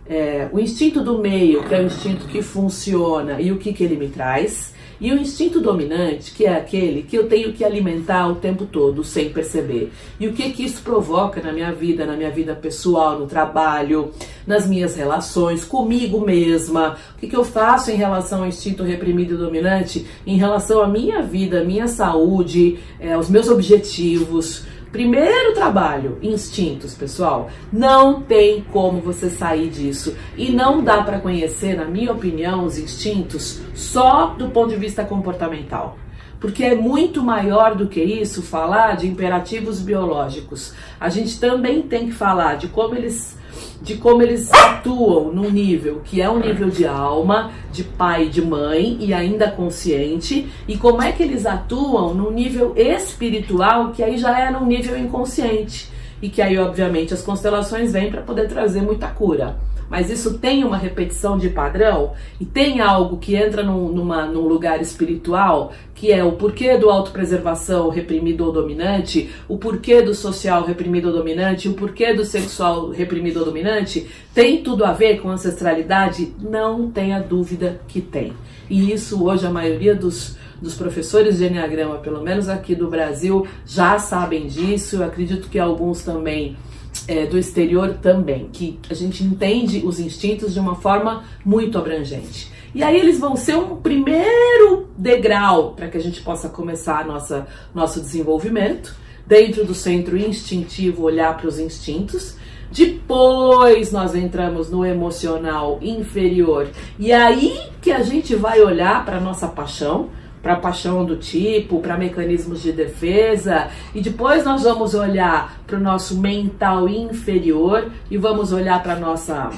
É, 0.07 0.47
o 0.51 0.59
instinto 0.59 1.01
do 1.01 1.17
meio, 1.17 1.63
que 1.63 1.73
é 1.73 1.79
o 1.79 1.85
instinto 1.85 2.27
que 2.27 2.41
funciona 2.41 3.41
e 3.41 3.51
o 3.51 3.57
que, 3.57 3.73
que 3.73 3.83
ele 3.83 3.95
me 3.95 4.09
traz. 4.09 4.74
E 4.99 5.11
o 5.11 5.17
instinto 5.17 5.59
dominante, 5.59 6.31
que 6.31 6.45
é 6.45 6.55
aquele 6.55 7.03
que 7.03 7.17
eu 7.17 7.27
tenho 7.27 7.51
que 7.51 7.63
alimentar 7.63 8.27
o 8.27 8.35
tempo 8.35 8.65
todo, 8.65 9.03
sem 9.03 9.29
perceber. 9.29 9.91
E 10.19 10.27
o 10.27 10.33
que 10.33 10.51
que 10.51 10.63
isso 10.63 10.81
provoca 10.81 11.41
na 11.41 11.51
minha 11.51 11.71
vida, 11.71 12.05
na 12.05 12.15
minha 12.15 12.31
vida 12.31 12.55
pessoal, 12.55 13.19
no 13.19 13.25
trabalho, 13.25 14.11
nas 14.47 14.67
minhas 14.67 14.95
relações, 14.95 15.65
comigo 15.65 16.21
mesma. 16.21 16.97
O 17.15 17.19
que 17.19 17.27
que 17.27 17.35
eu 17.35 17.43
faço 17.43 17.91
em 17.91 17.95
relação 17.95 18.41
ao 18.41 18.47
instinto 18.47 18.83
reprimido 18.83 19.35
e 19.35 19.37
dominante, 19.37 20.05
em 20.25 20.37
relação 20.37 20.81
à 20.81 20.87
minha 20.87 21.21
vida, 21.21 21.63
minha 21.63 21.87
saúde, 21.87 22.79
é, 22.99 23.13
aos 23.13 23.29
meus 23.29 23.49
objetivos. 23.49 24.63
Primeiro 24.95 25.53
trabalho, 25.53 26.17
instintos, 26.21 26.93
pessoal. 26.93 27.49
Não 27.69 28.21
tem 28.21 28.61
como 28.71 29.01
você 29.01 29.29
sair 29.29 29.67
disso. 29.67 30.15
E 30.37 30.49
não 30.49 30.81
dá 30.81 31.03
para 31.03 31.19
conhecer, 31.19 31.75
na 31.75 31.83
minha 31.83 32.13
opinião, 32.13 32.63
os 32.63 32.77
instintos 32.77 33.59
só 33.73 34.27
do 34.27 34.47
ponto 34.51 34.69
de 34.69 34.77
vista 34.77 35.03
comportamental. 35.03 35.97
Porque 36.45 36.63
é 36.63 36.75
muito 36.75 37.23
maior 37.23 37.73
do 37.73 37.87
que 37.87 37.99
isso 37.99 38.43
falar 38.43 38.95
de 38.97 39.07
imperativos 39.07 39.81
biológicos. 39.81 40.75
A 40.99 41.09
gente 41.09 41.39
também 41.39 41.81
tem 41.81 42.05
que 42.05 42.11
falar 42.11 42.55
de 42.57 42.67
como 42.67 42.93
eles 42.93 43.35
de 43.81 43.95
como 43.95 44.21
eles 44.21 44.51
atuam 44.53 45.31
num 45.33 45.49
nível 45.49 46.01
que 46.03 46.21
é 46.21 46.29
um 46.29 46.39
nível 46.39 46.69
de 46.69 46.85
alma, 46.85 47.51
de 47.71 47.83
pai, 47.83 48.29
de 48.29 48.43
mãe 48.43 48.95
e 48.99 49.11
ainda 49.11 49.49
consciente, 49.49 50.47
e 50.67 50.77
como 50.77 51.01
é 51.01 51.11
que 51.11 51.23
eles 51.23 51.47
atuam 51.47 52.13
num 52.13 52.29
nível 52.29 52.73
espiritual 52.75 53.91
que 53.91 54.03
aí 54.03 54.15
já 54.15 54.39
é 54.39 54.51
num 54.51 54.67
nível 54.67 54.95
inconsciente 54.95 55.89
e 56.21 56.29
que 56.29 56.43
aí 56.43 56.59
obviamente 56.59 57.11
as 57.11 57.23
constelações 57.23 57.91
vêm 57.91 58.11
para 58.11 58.21
poder 58.21 58.47
trazer 58.47 58.81
muita 58.81 59.07
cura 59.07 59.55
mas 59.89 60.09
isso 60.09 60.37
tem 60.37 60.63
uma 60.63 60.77
repetição 60.77 61.37
de 61.37 61.49
padrão 61.49 62.13
e 62.39 62.45
tem 62.45 62.81
algo 62.81 63.17
que 63.17 63.35
entra 63.35 63.63
num, 63.63 63.89
numa, 63.89 64.25
num 64.25 64.47
lugar 64.47 64.81
espiritual, 64.81 65.73
que 65.93 66.11
é 66.11 66.23
o 66.23 66.33
porquê 66.33 66.77
do 66.77 66.89
autopreservação 66.89 67.89
reprimido 67.89 68.45
ou 68.45 68.51
dominante, 68.51 69.29
o 69.47 69.57
porquê 69.57 70.01
do 70.01 70.13
social 70.13 70.63
reprimido 70.63 71.07
ou 71.07 71.13
dominante, 71.13 71.69
o 71.69 71.73
porquê 71.73 72.13
do 72.13 72.25
sexual 72.25 72.89
reprimido 72.89 73.39
ou 73.39 73.45
dominante, 73.45 74.07
tem 74.33 74.61
tudo 74.61 74.83
a 74.83 74.91
ver 74.91 75.21
com 75.21 75.29
ancestralidade? 75.29 76.33
Não 76.39 76.89
tenha 76.91 77.19
dúvida 77.19 77.79
que 77.87 78.01
tem. 78.01 78.33
E 78.69 78.91
isso 78.91 79.23
hoje 79.23 79.45
a 79.45 79.49
maioria 79.49 79.95
dos, 79.95 80.37
dos 80.61 80.75
professores 80.75 81.37
de 81.37 81.45
Enneagrama, 81.45 81.97
pelo 81.97 82.21
menos 82.21 82.49
aqui 82.49 82.75
do 82.75 82.89
Brasil, 82.89 83.47
já 83.65 83.99
sabem 83.99 84.47
disso. 84.47 84.97
Eu 84.97 85.03
acredito 85.03 85.49
que 85.49 85.59
alguns 85.59 86.03
também 86.03 86.57
é, 87.07 87.25
do 87.25 87.37
exterior 87.37 87.97
também, 88.01 88.49
que 88.51 88.79
a 88.89 88.93
gente 88.93 89.23
entende 89.23 89.83
os 89.85 89.99
instintos 89.99 90.53
de 90.53 90.59
uma 90.59 90.75
forma 90.75 91.23
muito 91.43 91.77
abrangente. 91.77 92.51
E 92.73 92.83
aí 92.83 92.99
eles 92.99 93.19
vão 93.19 93.35
ser 93.35 93.55
um 93.55 93.77
primeiro 93.77 94.89
degrau 94.97 95.71
para 95.71 95.87
que 95.87 95.97
a 95.97 96.01
gente 96.01 96.21
possa 96.21 96.49
começar 96.49 97.05
nossa, 97.05 97.47
nosso 97.73 98.01
desenvolvimento, 98.01 98.95
dentro 99.25 99.65
do 99.65 99.73
centro 99.73 100.17
instintivo, 100.17 101.03
olhar 101.03 101.37
para 101.37 101.47
os 101.47 101.57
instintos. 101.57 102.35
Depois 102.71 103.91
nós 103.91 104.13
entramos 104.13 104.69
no 104.69 104.85
emocional 104.85 105.79
inferior. 105.81 106.67
E 106.99 107.13
aí 107.13 107.57
que 107.81 107.91
a 107.91 108.03
gente 108.03 108.35
vai 108.35 108.61
olhar 108.61 109.05
para 109.05 109.21
nossa 109.21 109.47
paixão, 109.47 110.09
para 110.45 110.57
paixão 110.57 111.03
do 111.03 111.15
tipo, 111.15 111.79
para 111.79 111.97
mecanismos 111.97 112.61
de 112.61 112.71
defesa, 112.71 113.67
e 113.95 113.99
depois 113.99 114.45
nós 114.45 114.61
vamos 114.61 114.93
olhar 114.93 115.59
para 115.65 115.75
o 115.75 115.81
nosso 115.81 116.19
mental 116.19 116.87
inferior 116.87 117.91
e 118.11 118.15
vamos 118.15 118.53
olhar 118.53 118.83
para 118.83 118.95
nossa 118.95 119.49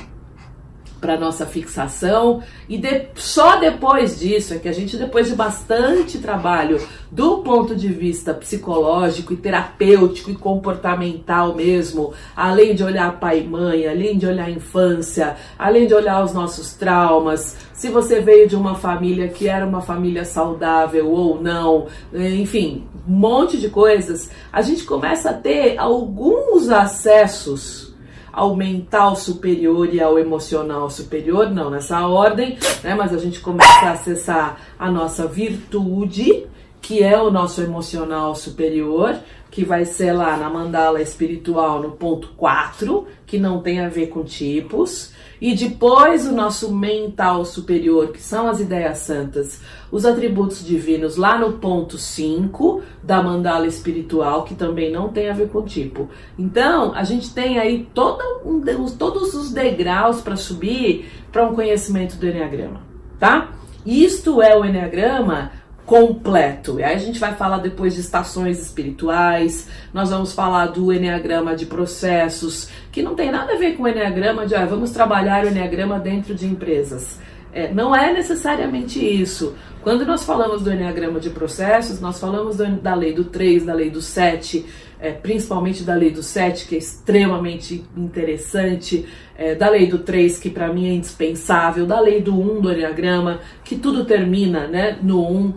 para 0.99 1.17
nossa 1.17 1.45
fixação. 1.45 2.41
E 2.67 2.77
de, 2.77 3.07
só 3.15 3.57
depois 3.57 4.19
disso 4.19 4.53
é 4.53 4.57
que 4.57 4.67
a 4.67 4.73
gente 4.73 4.97
depois 4.97 5.27
de 5.27 5.35
bastante 5.35 6.17
trabalho 6.17 6.79
do 7.11 7.37
ponto 7.37 7.75
de 7.75 7.87
vista 7.87 8.33
psicológico 8.33 9.33
e 9.33 9.37
terapêutico 9.37 10.29
e 10.29 10.35
comportamental 10.35 11.55
mesmo, 11.55 12.13
além 12.35 12.75
de 12.75 12.83
olhar 12.83 13.19
pai 13.19 13.39
e 13.39 13.47
mãe, 13.47 13.87
além 13.87 14.17
de 14.17 14.25
olhar 14.25 14.45
a 14.45 14.51
infância, 14.51 15.35
além 15.57 15.87
de 15.87 15.93
olhar 15.93 16.23
os 16.23 16.33
nossos 16.33 16.73
traumas, 16.73 17.55
se 17.73 17.89
você 17.89 18.19
veio 18.19 18.47
de 18.47 18.55
uma 18.55 18.75
família 18.75 19.27
que 19.27 19.47
era 19.47 19.65
uma 19.65 19.81
família 19.81 20.25
saudável 20.25 21.11
ou 21.11 21.39
não, 21.41 21.85
enfim, 22.11 22.85
um 23.07 23.13
monte 23.13 23.57
de 23.57 23.69
coisas, 23.69 24.31
a 24.51 24.61
gente 24.61 24.83
começa 24.83 25.29
a 25.29 25.33
ter 25.33 25.77
alguns 25.77 26.69
acessos 26.69 27.86
ao 28.37 28.55
mental 28.55 29.15
superior 29.15 29.91
e 29.91 29.99
ao 29.99 30.19
emocional 30.19 30.91
superior, 30.91 31.49
não 31.49 31.71
nessa 31.71 32.07
ordem, 32.07 32.55
né? 32.83 32.93
Mas 32.93 33.11
a 33.11 33.17
gente 33.17 33.39
começa 33.39 33.87
a 33.87 33.93
acessar 33.93 34.61
a 34.77 34.91
nossa 34.91 35.25
virtude, 35.25 36.45
que 36.81 37.03
é 37.03 37.19
o 37.19 37.31
nosso 37.31 37.61
emocional 37.61 38.35
superior, 38.35 39.17
que 39.49 39.63
vai 39.63 39.85
ser 39.85 40.13
lá 40.13 40.37
na 40.37 40.49
mandala 40.49 41.01
espiritual 41.01 41.81
no 41.81 41.91
ponto 41.91 42.29
4, 42.37 43.07
que 43.25 43.39
não 43.39 43.61
tem 43.61 43.79
a 43.79 43.89
ver 43.89 44.07
com 44.07 44.23
tipos. 44.23 45.11
E 45.39 45.53
depois 45.53 46.25
o 46.25 46.31
nosso 46.31 46.73
mental 46.73 47.45
superior, 47.45 48.11
que 48.11 48.21
são 48.21 48.47
as 48.47 48.59
ideias 48.59 48.99
santas, 48.99 49.61
os 49.91 50.05
atributos 50.05 50.65
divinos, 50.65 51.15
lá 51.15 51.37
no 51.37 51.53
ponto 51.53 51.97
5 51.97 52.81
da 53.03 53.21
mandala 53.21 53.67
espiritual, 53.67 54.43
que 54.43 54.55
também 54.55 54.91
não 54.91 55.09
tem 55.09 55.29
a 55.29 55.33
ver 55.33 55.49
com 55.49 55.63
tipo. 55.63 56.09
Então, 56.37 56.93
a 56.93 57.03
gente 57.03 57.33
tem 57.33 57.59
aí 57.59 57.87
todo 57.93 58.21
um, 58.43 58.61
todos 58.97 59.33
os 59.35 59.51
degraus 59.51 60.21
para 60.21 60.35
subir 60.35 61.09
para 61.31 61.47
um 61.47 61.53
conhecimento 61.53 62.15
do 62.15 62.27
Enneagrama, 62.27 62.81
tá? 63.19 63.51
Isto 63.85 64.41
é 64.41 64.57
o 64.57 64.65
Enneagrama 64.65 65.51
completo. 65.87 66.81
E 66.81 66.83
aí 66.83 66.95
a 66.95 66.99
gente 66.99 67.17
vai 67.17 67.33
falar 67.33 67.59
depois 67.59 67.95
de 67.95 68.01
estações 68.01 68.61
espirituais, 68.61 69.69
nós 69.93 70.09
vamos 70.09 70.33
falar 70.33 70.67
do 70.67 70.91
Enneagrama 70.91 71.55
de 71.55 71.65
processos, 71.65 72.69
que 72.91 73.01
não 73.01 73.15
tem 73.15 73.31
nada 73.31 73.53
a 73.53 73.57
ver 73.57 73.77
com 73.77 73.83
o 73.83 73.87
Enneagrama 73.87 74.45
de 74.45 74.53
ah, 74.53 74.65
vamos 74.65 74.91
trabalhar 74.91 75.45
o 75.45 75.47
Enneagrama 75.47 75.97
dentro 75.97 76.35
de 76.35 76.45
empresas. 76.45 77.17
É, 77.53 77.71
não 77.71 77.95
é 77.95 78.11
necessariamente 78.11 78.99
isso. 78.99 79.55
Quando 79.81 80.05
nós 80.05 80.25
falamos 80.25 80.61
do 80.61 80.71
Enneagrama 80.71 81.21
de 81.21 81.29
processos, 81.29 82.01
nós 82.01 82.19
falamos 82.19 82.57
do, 82.57 82.67
da 82.81 82.93
lei 82.93 83.13
do 83.13 83.23
3, 83.23 83.65
da 83.65 83.73
lei 83.73 83.89
do 83.89 84.01
7, 84.01 84.65
é, 84.99 85.11
principalmente 85.11 85.83
da 85.83 85.93
lei 85.93 86.11
do 86.11 86.23
7, 86.23 86.67
que 86.67 86.75
é 86.75 86.77
extremamente 86.77 87.83
interessante, 87.95 89.05
é, 89.37 89.53
da 89.53 89.69
lei 89.69 89.87
do 89.87 89.99
3, 89.99 90.39
que 90.39 90.49
para 90.49 90.73
mim 90.73 90.89
é 90.89 90.93
indispensável, 90.93 91.85
da 91.85 91.99
lei 91.99 92.21
do 92.21 92.33
1 92.33 92.61
do 92.61 92.71
Enneagrama, 92.71 93.39
que 93.63 93.75
tudo 93.75 94.05
termina 94.05 94.67
né, 94.67 94.97
no 95.01 95.21
1. 95.21 95.53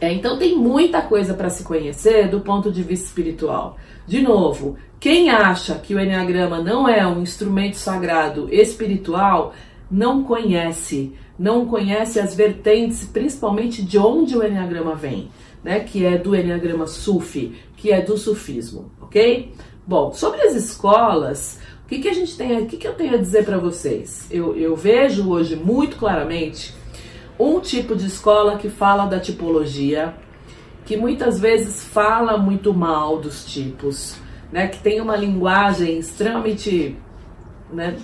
É, 0.00 0.12
então 0.12 0.38
tem 0.38 0.56
muita 0.56 1.02
coisa 1.02 1.34
para 1.34 1.50
se 1.50 1.62
conhecer 1.64 2.28
do 2.28 2.40
ponto 2.40 2.72
de 2.72 2.82
vista 2.82 3.06
espiritual. 3.06 3.76
De 4.06 4.20
novo, 4.20 4.76
quem 4.98 5.30
acha 5.30 5.74
que 5.74 5.94
o 5.94 6.00
Enneagrama 6.00 6.60
não 6.60 6.88
é 6.88 7.06
um 7.06 7.20
instrumento 7.20 7.76
sagrado 7.76 8.48
espiritual, 8.50 9.54
não 9.90 10.24
conhece, 10.24 11.12
não 11.38 11.66
conhece 11.66 12.18
as 12.18 12.34
vertentes, 12.34 13.04
principalmente 13.04 13.82
de 13.82 13.98
onde 13.98 14.36
o 14.36 14.42
Enneagrama 14.42 14.94
vem, 14.94 15.28
né? 15.64 15.80
Que 15.80 16.04
é 16.04 16.18
do 16.18 16.36
Enneagrama 16.36 16.86
Sufi, 16.86 17.54
que 17.76 17.90
é 17.90 18.02
do 18.02 18.18
sufismo, 18.18 18.92
ok? 19.00 19.52
Bom, 19.86 20.12
sobre 20.12 20.42
as 20.42 20.54
escolas, 20.54 21.58
o 21.84 21.88
que, 21.88 21.98
que 21.98 22.08
a 22.08 22.14
gente 22.14 22.36
tem, 22.36 22.60
o 22.60 22.66
que, 22.66 22.76
que 22.76 22.86
eu 22.86 22.94
tenho 22.94 23.14
a 23.14 23.18
dizer 23.18 23.44
para 23.44 23.58
vocês? 23.58 24.26
Eu, 24.30 24.54
eu 24.56 24.76
vejo 24.76 25.28
hoje 25.30 25.56
muito 25.56 25.96
claramente 25.96 26.74
um 27.38 27.60
tipo 27.60 27.96
de 27.96 28.06
escola 28.06 28.56
que 28.58 28.68
fala 28.68 29.06
da 29.06 29.18
tipologia, 29.18 30.14
que 30.84 30.96
muitas 30.96 31.40
vezes 31.40 31.82
fala 31.82 32.36
muito 32.36 32.72
mal 32.72 33.18
dos 33.18 33.44
tipos, 33.44 34.16
né? 34.52 34.68
Que 34.68 34.78
tem 34.78 35.00
uma 35.00 35.16
linguagem 35.16 35.98
extremamente 35.98 36.96
né, 37.72 37.96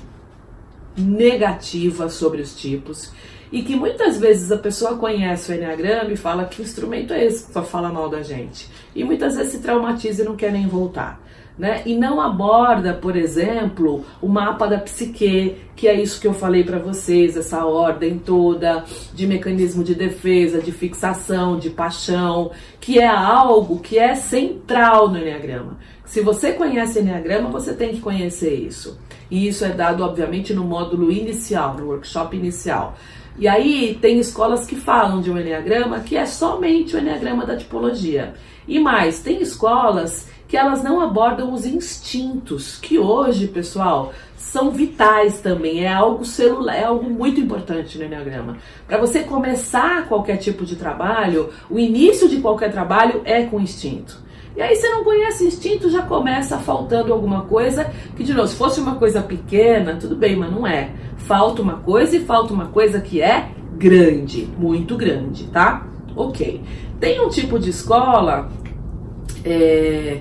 negativa 0.97 2.09
sobre 2.09 2.41
os 2.41 2.59
tipos 2.59 3.13
e 3.53 3.63
que 3.63 3.75
muitas 3.75 4.19
vezes 4.19 4.53
a 4.53 4.57
pessoa 4.57 4.97
conhece 4.97 5.51
o 5.51 5.55
Enneagrama 5.55 6.13
e 6.13 6.17
fala 6.17 6.45
que 6.45 6.63
instrumento 6.63 7.13
é 7.13 7.25
esse 7.25 7.47
que 7.47 7.53
só 7.53 7.63
fala 7.63 7.91
mal 7.91 8.09
da 8.09 8.23
gente. 8.23 8.69
E 8.95 9.03
muitas 9.03 9.37
vezes 9.37 9.53
se 9.53 9.59
traumatiza 9.59 10.23
e 10.23 10.25
não 10.25 10.37
quer 10.37 10.53
nem 10.53 10.67
voltar. 10.69 11.21
Né? 11.59 11.83
E 11.85 11.95
não 11.95 12.21
aborda, 12.21 12.95
por 12.95 13.15
exemplo, 13.17 14.03
o 14.23 14.29
mapa 14.29 14.67
da 14.67 14.79
psique, 14.79 15.57
que 15.77 15.89
é 15.89 16.01
isso 16.01 16.19
que 16.19 16.27
eu 16.27 16.33
falei 16.33 16.65
para 16.65 16.79
vocês, 16.79 17.37
essa 17.37 17.67
ordem 17.67 18.19
toda 18.19 18.85
de 19.13 19.27
mecanismo 19.27 19.85
de 19.85 19.95
defesa, 19.95 20.63
de 20.63 20.73
fixação, 20.73 21.59
de 21.59 21.69
paixão, 21.69 22.51
que 22.81 22.99
é 22.99 23.07
algo 23.07 23.79
que 23.79 23.99
é 23.99 24.15
central 24.15 25.11
no 25.11 25.19
Enneagrama. 25.19 25.77
Se 26.07 26.23
você 26.23 26.53
conhece 26.53 27.01
Enneagrama, 27.01 27.51
você 27.51 27.75
tem 27.75 27.91
que 27.91 28.01
conhecer 28.01 28.55
isso. 28.55 28.99
E 29.31 29.47
isso 29.47 29.65
é 29.65 29.69
dado, 29.69 30.03
obviamente, 30.03 30.53
no 30.55 30.65
módulo 30.65 31.13
inicial, 31.13 31.77
no 31.77 31.89
workshop 31.89 32.37
inicial. 32.37 32.97
E 33.41 33.49
aí 33.49 33.99
tem 34.03 34.19
escolas 34.19 34.67
que 34.67 34.77
falam 34.77 35.23
de 35.23 35.31
um 35.31 35.39
Enneagrama 35.39 36.01
que 36.01 36.15
é 36.15 36.27
somente 36.27 36.95
o 36.95 36.99
Enneagrama 36.99 37.47
da 37.47 37.57
tipologia. 37.57 38.35
E 38.69 38.79
mais, 38.79 39.21
tem 39.21 39.41
escolas 39.41 40.29
que 40.47 40.59
elas 40.59 40.83
não 40.83 41.01
abordam 41.01 41.51
os 41.51 41.65
instintos, 41.65 42.77
que 42.77 42.99
hoje, 42.99 43.47
pessoal, 43.47 44.13
são 44.37 44.71
vitais 44.71 45.41
também, 45.41 45.85
é 45.85 45.89
algo 45.91 46.23
celular, 46.23 46.75
é 46.75 46.85
algo 46.85 47.09
muito 47.09 47.41
importante 47.41 47.97
no 47.97 48.05
Enneagrama. 48.05 48.59
Para 48.87 48.99
você 48.99 49.21
começar 49.21 50.07
qualquer 50.07 50.37
tipo 50.37 50.67
de 50.67 50.77
trabalho, 50.77 51.49
o 51.71 51.79
início 51.79 52.29
de 52.29 52.43
qualquer 52.43 52.71
trabalho 52.71 53.23
é 53.25 53.45
com 53.45 53.59
instinto. 53.59 54.19
E 54.57 54.61
aí 54.61 54.75
você 54.75 54.89
não 54.89 55.05
conhece 55.05 55.47
instinto, 55.47 55.91
já 55.91 56.03
começa 56.03 56.59
faltando 56.59 57.13
alguma 57.13 57.43
coisa, 57.43 57.91
que 58.17 58.25
de 58.25 58.35
novo, 58.35 58.49
se 58.49 58.57
fosse 58.57 58.81
uma 58.81 58.97
coisa 58.97 59.23
pequena, 59.23 59.97
tudo 59.97 60.17
bem, 60.17 60.37
mas 60.37 60.51
não 60.51 60.67
é. 60.67 60.91
Falta 61.17 61.63
uma 61.63 61.75
coisa 61.75 62.17
e 62.17 62.21
falta 62.21 62.53
uma 62.53 62.67
coisa 62.67 63.01
que 63.01 63.23
é 63.23 63.51
grande, 63.77 64.49
muito 64.59 64.97
grande, 64.97 65.45
tá? 65.45 65.87
Ok. 66.17 66.61
Tem 66.99 67.21
um 67.25 67.29
tipo 67.29 67.59
de 67.59 67.71
escola 67.71 68.51
é, 69.45 70.21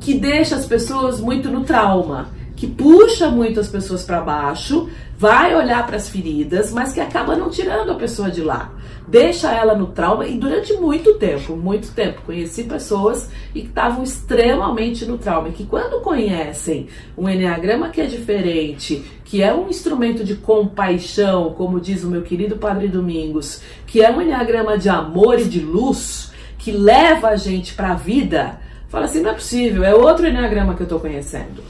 que 0.00 0.14
deixa 0.14 0.56
as 0.56 0.66
pessoas 0.66 1.20
muito 1.20 1.50
no 1.50 1.62
trauma, 1.62 2.28
que 2.56 2.66
puxa 2.66 3.28
muito 3.28 3.60
as 3.60 3.68
pessoas 3.68 4.02
para 4.02 4.20
baixo, 4.20 4.88
vai 5.18 5.54
olhar 5.54 5.86
para 5.86 5.96
as 5.96 6.08
feridas, 6.08 6.72
mas 6.72 6.92
que 6.92 7.00
acaba 7.00 7.36
não 7.36 7.50
tirando 7.50 7.92
a 7.92 7.94
pessoa 7.94 8.30
de 8.30 8.42
lá. 8.42 8.72
deixa 9.06 9.52
ela 9.52 9.74
no 9.74 9.86
trauma 9.86 10.26
e 10.26 10.36
durante 10.36 10.72
muito 10.74 11.14
tempo, 11.14 11.56
muito 11.56 11.92
tempo, 11.92 12.22
conheci 12.22 12.64
pessoas 12.64 13.30
que 13.52 13.60
estavam 13.60 14.02
extremamente 14.02 15.06
no 15.06 15.16
trauma, 15.16 15.50
que 15.50 15.64
quando 15.64 16.02
conhecem 16.02 16.88
um 17.16 17.28
enneagrama 17.28 17.90
que 17.90 18.00
é 18.00 18.06
diferente, 18.06 19.04
que 19.24 19.42
é 19.42 19.54
um 19.54 19.68
instrumento 19.68 20.24
de 20.24 20.34
compaixão, 20.34 21.54
como 21.54 21.80
diz 21.80 22.02
o 22.02 22.10
meu 22.10 22.22
querido 22.22 22.56
Padre 22.56 22.88
Domingos, 22.88 23.62
que 23.86 24.02
é 24.02 24.10
um 24.10 24.20
enneagrama 24.20 24.76
de 24.76 24.88
amor 24.88 25.38
e 25.38 25.44
de 25.44 25.60
luz, 25.60 26.32
que 26.58 26.72
leva 26.72 27.28
a 27.28 27.36
gente 27.36 27.74
para 27.74 27.92
a 27.92 27.94
vida, 27.94 28.58
fala 28.88 29.04
assim, 29.04 29.22
não 29.22 29.30
é 29.30 29.34
possível, 29.34 29.84
é 29.84 29.94
outro 29.94 30.26
enneagrama 30.26 30.74
que 30.74 30.80
eu 30.82 30.84
estou 30.84 30.98
conhecendo. 30.98 31.62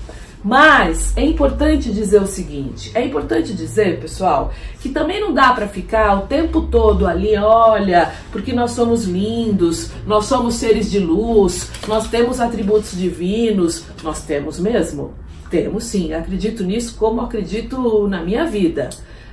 Mas 0.47 1.12
é 1.17 1.25
importante 1.25 1.93
dizer 1.93 2.23
o 2.23 2.26
seguinte: 2.26 2.93
é 2.95 3.05
importante 3.05 3.53
dizer, 3.53 3.99
pessoal, 3.99 4.53
que 4.81 4.91
também 4.91 5.21
não 5.21 5.35
dá 5.35 5.53
para 5.53 5.67
ficar 5.67 6.17
o 6.17 6.29
tempo 6.29 6.62
todo 6.69 7.05
ali, 7.05 7.37
olha, 7.37 8.12
porque 8.31 8.53
nós 8.53 8.71
somos 8.71 9.07
lindos, 9.07 9.91
nós 10.07 10.26
somos 10.26 10.55
seres 10.55 10.88
de 10.88 11.00
luz, 11.00 11.69
nós 11.88 12.07
temos 12.07 12.38
atributos 12.38 12.93
divinos, 12.93 13.87
nós 14.05 14.23
temos 14.23 14.61
mesmo? 14.61 15.15
Temos 15.50 15.83
sim, 15.83 16.12
acredito 16.12 16.62
nisso 16.62 16.95
como 16.97 17.23
acredito 17.23 18.07
na 18.07 18.23
minha 18.23 18.47
vida. 18.47 18.91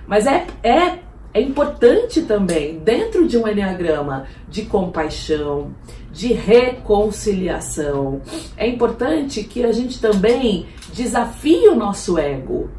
Mas 0.07 0.25
é, 0.25 0.47
é 0.63 0.97
é 1.33 1.41
importante 1.41 2.21
também, 2.21 2.77
dentro 2.77 3.27
de 3.27 3.39
um 3.39 3.47
enneagrama 3.47 4.27
de 4.47 4.65
compaixão, 4.65 5.73
de 6.11 6.31
reconciliação, 6.31 8.21
é 8.55 8.67
importante 8.67 9.43
que 9.43 9.65
a 9.65 9.71
gente 9.71 9.99
também 9.99 10.67
desafie 10.93 11.67
o 11.67 11.75
nosso 11.75 12.17
ego. 12.17 12.69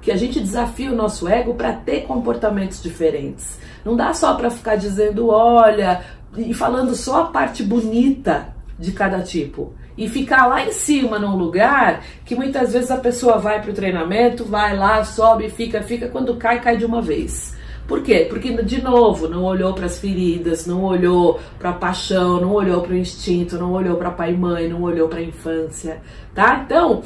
Que 0.00 0.12
a 0.12 0.16
gente 0.16 0.38
desafie 0.38 0.88
o 0.88 0.94
nosso 0.94 1.26
ego 1.26 1.54
para 1.54 1.72
ter 1.72 2.02
comportamentos 2.02 2.82
diferentes. 2.82 3.58
Não 3.84 3.96
dá 3.96 4.14
só 4.14 4.34
para 4.34 4.50
ficar 4.50 4.76
dizendo, 4.76 5.28
olha, 5.28 6.00
e 6.36 6.54
falando 6.54 6.94
só 6.94 7.22
a 7.22 7.26
parte 7.26 7.62
bonita 7.62 8.54
de 8.78 8.92
cada 8.92 9.20
tipo 9.20 9.74
e 9.96 10.08
ficar 10.08 10.46
lá 10.46 10.64
em 10.64 10.72
cima 10.72 11.18
num 11.18 11.36
lugar 11.36 12.02
que 12.24 12.34
muitas 12.34 12.72
vezes 12.72 12.90
a 12.90 12.98
pessoa 12.98 13.38
vai 13.38 13.62
para 13.62 13.70
o 13.70 13.74
treinamento, 13.74 14.44
vai 14.44 14.76
lá, 14.76 15.02
sobe, 15.04 15.48
fica, 15.48 15.82
fica, 15.82 16.08
quando 16.08 16.36
cai, 16.36 16.60
cai 16.60 16.76
de 16.76 16.84
uma 16.84 17.00
vez. 17.00 17.56
Por 17.88 18.02
quê? 18.02 18.26
Porque, 18.28 18.52
de 18.62 18.82
novo, 18.82 19.28
não 19.28 19.44
olhou 19.44 19.72
para 19.72 19.86
as 19.86 19.98
feridas, 19.98 20.66
não 20.66 20.82
olhou 20.82 21.40
para 21.56 21.70
a 21.70 21.72
paixão, 21.72 22.40
não 22.40 22.52
olhou 22.52 22.82
para 22.82 22.92
o 22.92 22.96
instinto, 22.96 23.56
não 23.56 23.72
olhou 23.72 23.96
para 23.96 24.10
pai 24.10 24.32
e 24.32 24.36
mãe, 24.36 24.68
não 24.68 24.82
olhou 24.82 25.08
para 25.08 25.20
a 25.20 25.22
infância, 25.22 26.02
tá? 26.34 26.62
Então, 26.64 27.02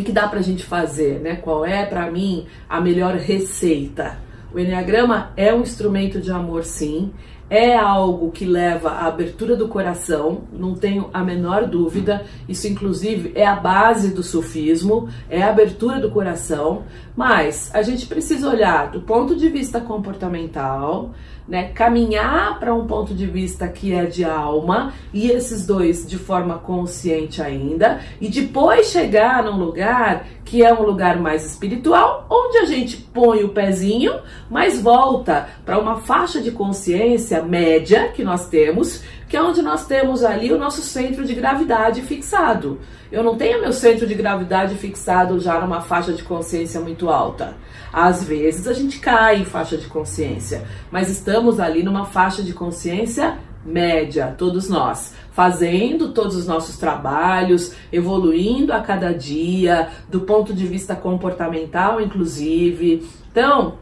que, 0.00 0.06
que 0.06 0.12
dá 0.12 0.26
para 0.26 0.40
a 0.40 0.42
gente 0.42 0.64
fazer, 0.64 1.20
né? 1.20 1.36
Qual 1.36 1.64
é, 1.64 1.84
para 1.84 2.10
mim, 2.10 2.46
a 2.68 2.80
melhor 2.80 3.14
receita? 3.16 4.18
O 4.52 4.58
Enneagrama 4.58 5.32
é 5.36 5.54
um 5.54 5.60
instrumento 5.60 6.20
de 6.20 6.30
amor, 6.30 6.64
sim 6.64 7.12
é 7.50 7.76
algo 7.76 8.30
que 8.30 8.44
leva 8.44 8.90
à 8.90 9.06
abertura 9.06 9.56
do 9.56 9.66
coração, 9.66 10.42
não 10.52 10.74
tenho 10.74 11.10
a 11.12 11.24
menor 11.24 11.66
dúvida. 11.66 12.24
Isso, 12.48 12.68
inclusive, 12.68 13.32
é 13.34 13.44
a 13.44 13.56
base 13.56 14.14
do 14.14 14.22
sufismo, 14.22 15.08
é 15.28 15.42
a 15.42 15.50
abertura 15.50 15.98
do 15.98 16.12
coração. 16.12 16.84
Mas 17.16 17.68
a 17.74 17.82
gente 17.82 18.06
precisa 18.06 18.48
olhar 18.48 18.92
do 18.92 19.00
ponto 19.00 19.34
de 19.34 19.48
vista 19.48 19.80
comportamental, 19.80 21.12
né, 21.50 21.72
caminhar 21.74 22.60
para 22.60 22.72
um 22.72 22.86
ponto 22.86 23.12
de 23.12 23.26
vista 23.26 23.66
que 23.66 23.92
é 23.92 24.06
de 24.06 24.24
alma, 24.24 24.94
e 25.12 25.30
esses 25.30 25.66
dois 25.66 26.08
de 26.08 26.16
forma 26.16 26.58
consciente 26.58 27.42
ainda, 27.42 28.00
e 28.20 28.28
depois 28.28 28.86
chegar 28.86 29.42
num 29.42 29.58
lugar 29.58 30.24
que 30.44 30.64
é 30.64 30.72
um 30.72 30.82
lugar 30.82 31.18
mais 31.18 31.44
espiritual, 31.44 32.26
onde 32.30 32.58
a 32.58 32.64
gente 32.64 32.96
põe 32.96 33.42
o 33.42 33.48
pezinho, 33.48 34.14
mas 34.48 34.80
volta 34.80 35.48
para 35.66 35.78
uma 35.78 35.96
faixa 35.96 36.40
de 36.40 36.52
consciência 36.52 37.42
média 37.42 38.08
que 38.08 38.22
nós 38.22 38.48
temos, 38.48 39.02
que 39.30 39.36
é 39.36 39.42
onde 39.42 39.62
nós 39.62 39.86
temos 39.86 40.24
ali 40.24 40.52
o 40.52 40.58
nosso 40.58 40.82
centro 40.82 41.24
de 41.24 41.34
gravidade 41.34 42.02
fixado. 42.02 42.80
Eu 43.12 43.22
não 43.22 43.36
tenho 43.36 43.60
meu 43.60 43.72
centro 43.72 44.04
de 44.04 44.12
gravidade 44.12 44.74
fixado 44.74 45.38
já 45.38 45.60
numa 45.60 45.80
faixa 45.80 46.12
de 46.12 46.24
consciência 46.24 46.80
muito 46.80 47.08
alta. 47.08 47.54
Às 47.92 48.24
vezes 48.24 48.66
a 48.66 48.72
gente 48.72 48.98
cai 48.98 49.36
em 49.36 49.44
faixa 49.44 49.76
de 49.76 49.86
consciência, 49.86 50.64
mas 50.90 51.08
estamos 51.08 51.60
ali 51.60 51.84
numa 51.84 52.06
faixa 52.06 52.42
de 52.42 52.52
consciência 52.52 53.38
média, 53.64 54.34
todos 54.36 54.68
nós, 54.68 55.14
fazendo 55.30 56.12
todos 56.12 56.34
os 56.34 56.46
nossos 56.48 56.76
trabalhos, 56.76 57.72
evoluindo 57.92 58.72
a 58.72 58.80
cada 58.80 59.12
dia, 59.12 59.90
do 60.08 60.22
ponto 60.22 60.52
de 60.52 60.66
vista 60.66 60.96
comportamental, 60.96 62.00
inclusive. 62.00 63.08
Então, 63.30 63.74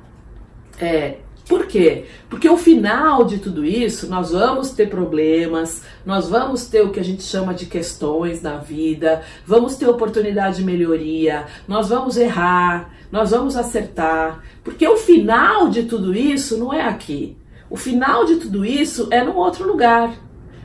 é, 0.78 1.18
por 1.48 1.66
quê? 1.66 2.04
Porque 2.28 2.46
o 2.46 2.58
final 2.58 3.24
de 3.24 3.38
tudo 3.38 3.64
isso, 3.64 4.06
nós 4.08 4.32
vamos 4.32 4.70
ter 4.70 4.90
problemas, 4.90 5.82
nós 6.04 6.28
vamos 6.28 6.66
ter 6.66 6.82
o 6.82 6.90
que 6.90 7.00
a 7.00 7.04
gente 7.04 7.22
chama 7.22 7.54
de 7.54 7.64
questões 7.64 8.42
na 8.42 8.58
vida, 8.58 9.22
vamos 9.46 9.76
ter 9.76 9.88
oportunidade 9.88 10.58
de 10.58 10.64
melhoria, 10.64 11.46
nós 11.66 11.88
vamos 11.88 12.18
errar, 12.18 12.90
nós 13.10 13.30
vamos 13.30 13.56
acertar, 13.56 14.42
porque 14.62 14.86
o 14.86 14.98
final 14.98 15.70
de 15.70 15.84
tudo 15.84 16.14
isso 16.14 16.58
não 16.58 16.72
é 16.72 16.82
aqui. 16.82 17.34
O 17.70 17.76
final 17.76 18.26
de 18.26 18.36
tudo 18.36 18.64
isso 18.64 19.08
é 19.10 19.24
num 19.24 19.36
outro 19.36 19.66
lugar. 19.66 20.14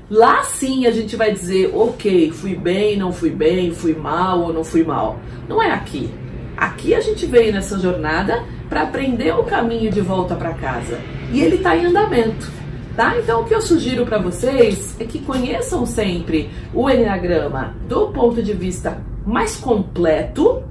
Lá 0.10 0.44
sim 0.44 0.86
a 0.86 0.92
gente 0.92 1.16
vai 1.16 1.32
dizer, 1.32 1.72
ok, 1.74 2.32
fui 2.32 2.56
bem, 2.56 2.98
não 2.98 3.14
fui 3.14 3.30
bem, 3.30 3.74
fui 3.74 3.94
mal 3.94 4.42
ou 4.42 4.54
não 4.54 4.64
fui 4.64 4.84
mal. 4.84 5.18
Não 5.48 5.62
é 5.62 5.72
aqui. 5.72 6.10
Aqui 6.58 6.94
a 6.94 7.02
gente 7.02 7.26
veio 7.26 7.52
nessa 7.52 7.80
jornada 7.80 8.44
para 8.74 8.82
aprender 8.82 9.32
o 9.36 9.44
caminho 9.44 9.92
de 9.92 10.02
volta 10.02 10.34
para 10.34 10.52
casa. 10.56 11.00
E 11.32 11.40
ele 11.42 11.58
está 11.58 11.78
em 11.78 11.86
andamento. 11.86 12.52
Tá? 12.96 13.16
Então 13.20 13.42
o 13.42 13.46
que 13.46 13.54
eu 13.54 13.62
sugiro 13.62 14.04
para 14.04 14.18
vocês 14.18 15.00
é 15.00 15.04
que 15.04 15.20
conheçam 15.20 15.86
sempre 15.86 16.50
o 16.74 16.90
Enneagrama 16.90 17.76
do 17.88 18.08
ponto 18.08 18.42
de 18.42 18.52
vista 18.54 19.00
mais 19.24 19.58
completo, 19.58 20.64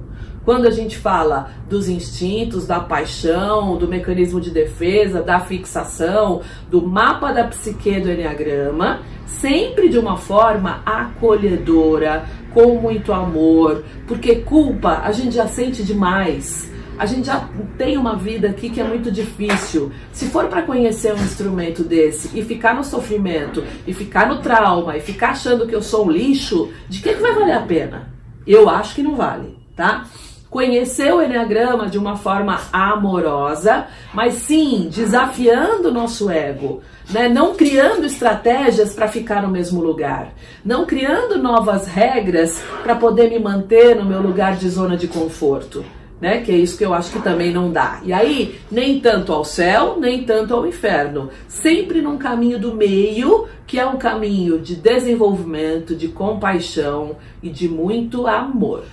quando 0.43 0.67
a 0.67 0.69
gente 0.69 0.97
fala 0.97 1.51
dos 1.69 1.87
instintos, 1.87 2.67
da 2.67 2.81
paixão, 2.81 3.77
do 3.77 3.87
mecanismo 3.87 4.41
de 4.41 4.51
defesa, 4.51 5.21
da 5.21 5.39
fixação, 5.39 6.41
do 6.69 6.85
mapa 6.85 7.31
da 7.31 7.45
psique 7.45 8.01
do 8.01 8.11
Enneagrama, 8.11 8.99
sempre 9.25 9.87
de 9.87 9.97
uma 9.97 10.17
forma 10.17 10.81
acolhedora, 10.85 12.25
com 12.53 12.75
muito 12.81 13.13
amor, 13.13 13.85
porque 14.05 14.35
culpa 14.35 15.01
a 15.05 15.13
gente 15.13 15.35
já 15.35 15.47
sente 15.47 15.83
demais. 15.83 16.72
A 16.97 17.05
gente 17.05 17.25
já 17.25 17.49
tem 17.77 17.97
uma 17.97 18.15
vida 18.15 18.49
aqui 18.49 18.69
que 18.69 18.79
é 18.79 18.83
muito 18.83 19.11
difícil. 19.11 19.91
Se 20.11 20.27
for 20.27 20.47
para 20.47 20.61
conhecer 20.61 21.13
um 21.13 21.23
instrumento 21.23 21.83
desse 21.83 22.37
e 22.37 22.43
ficar 22.43 22.75
no 22.75 22.83
sofrimento, 22.83 23.63
e 23.85 23.93
ficar 23.93 24.27
no 24.27 24.41
trauma, 24.41 24.95
e 24.95 25.01
ficar 25.01 25.31
achando 25.31 25.67
que 25.67 25.75
eu 25.75 25.81
sou 25.81 26.05
um 26.05 26.11
lixo, 26.11 26.71
de 26.87 27.01
que, 27.01 27.13
que 27.13 27.21
vai 27.21 27.33
valer 27.33 27.53
a 27.53 27.61
pena? 27.61 28.13
Eu 28.45 28.69
acho 28.69 28.95
que 28.95 29.03
não 29.03 29.15
vale, 29.15 29.57
tá? 29.75 30.05
conhecer 30.53 31.11
o 31.11 31.19
Enneagrama 31.19 31.89
de 31.89 31.97
uma 31.97 32.15
forma 32.15 32.61
amorosa, 32.71 33.87
mas 34.13 34.35
sim 34.35 34.87
desafiando 34.87 35.89
o 35.89 35.91
nosso 35.91 36.29
ego, 36.29 36.83
né? 37.09 37.27
não 37.27 37.55
criando 37.55 38.05
estratégias 38.05 38.93
para 38.93 39.07
ficar 39.07 39.41
no 39.41 39.49
mesmo 39.49 39.81
lugar, 39.81 40.31
não 40.63 40.85
criando 40.85 41.41
novas 41.41 41.87
regras 41.87 42.63
para 42.83 42.93
poder 42.93 43.31
me 43.31 43.39
manter 43.39 43.95
no 43.95 44.05
meu 44.05 44.21
lugar 44.21 44.55
de 44.55 44.69
zona 44.69 44.95
de 44.95 45.07
conforto. 45.07 45.83
Né? 46.23 46.39
Que 46.39 46.53
é 46.53 46.55
isso 46.55 46.77
que 46.77 46.85
eu 46.85 46.93
acho 46.93 47.11
que 47.11 47.21
também 47.21 47.51
não 47.51 47.69
dá. 47.69 47.99
E 48.01 48.13
aí, 48.13 48.57
nem 48.71 48.97
tanto 49.01 49.33
ao 49.33 49.43
céu, 49.43 49.97
nem 49.99 50.23
tanto 50.23 50.53
ao 50.53 50.65
inferno. 50.65 51.29
Sempre 51.49 52.01
num 52.01 52.17
caminho 52.17 52.57
do 52.57 52.73
meio, 52.73 53.45
que 53.67 53.77
é 53.77 53.85
um 53.85 53.97
caminho 53.97 54.57
de 54.57 54.73
desenvolvimento, 54.73 55.93
de 55.93 56.07
compaixão 56.07 57.17
e 57.41 57.49
de 57.49 57.67
muito 57.67 58.25
amor. 58.25 58.85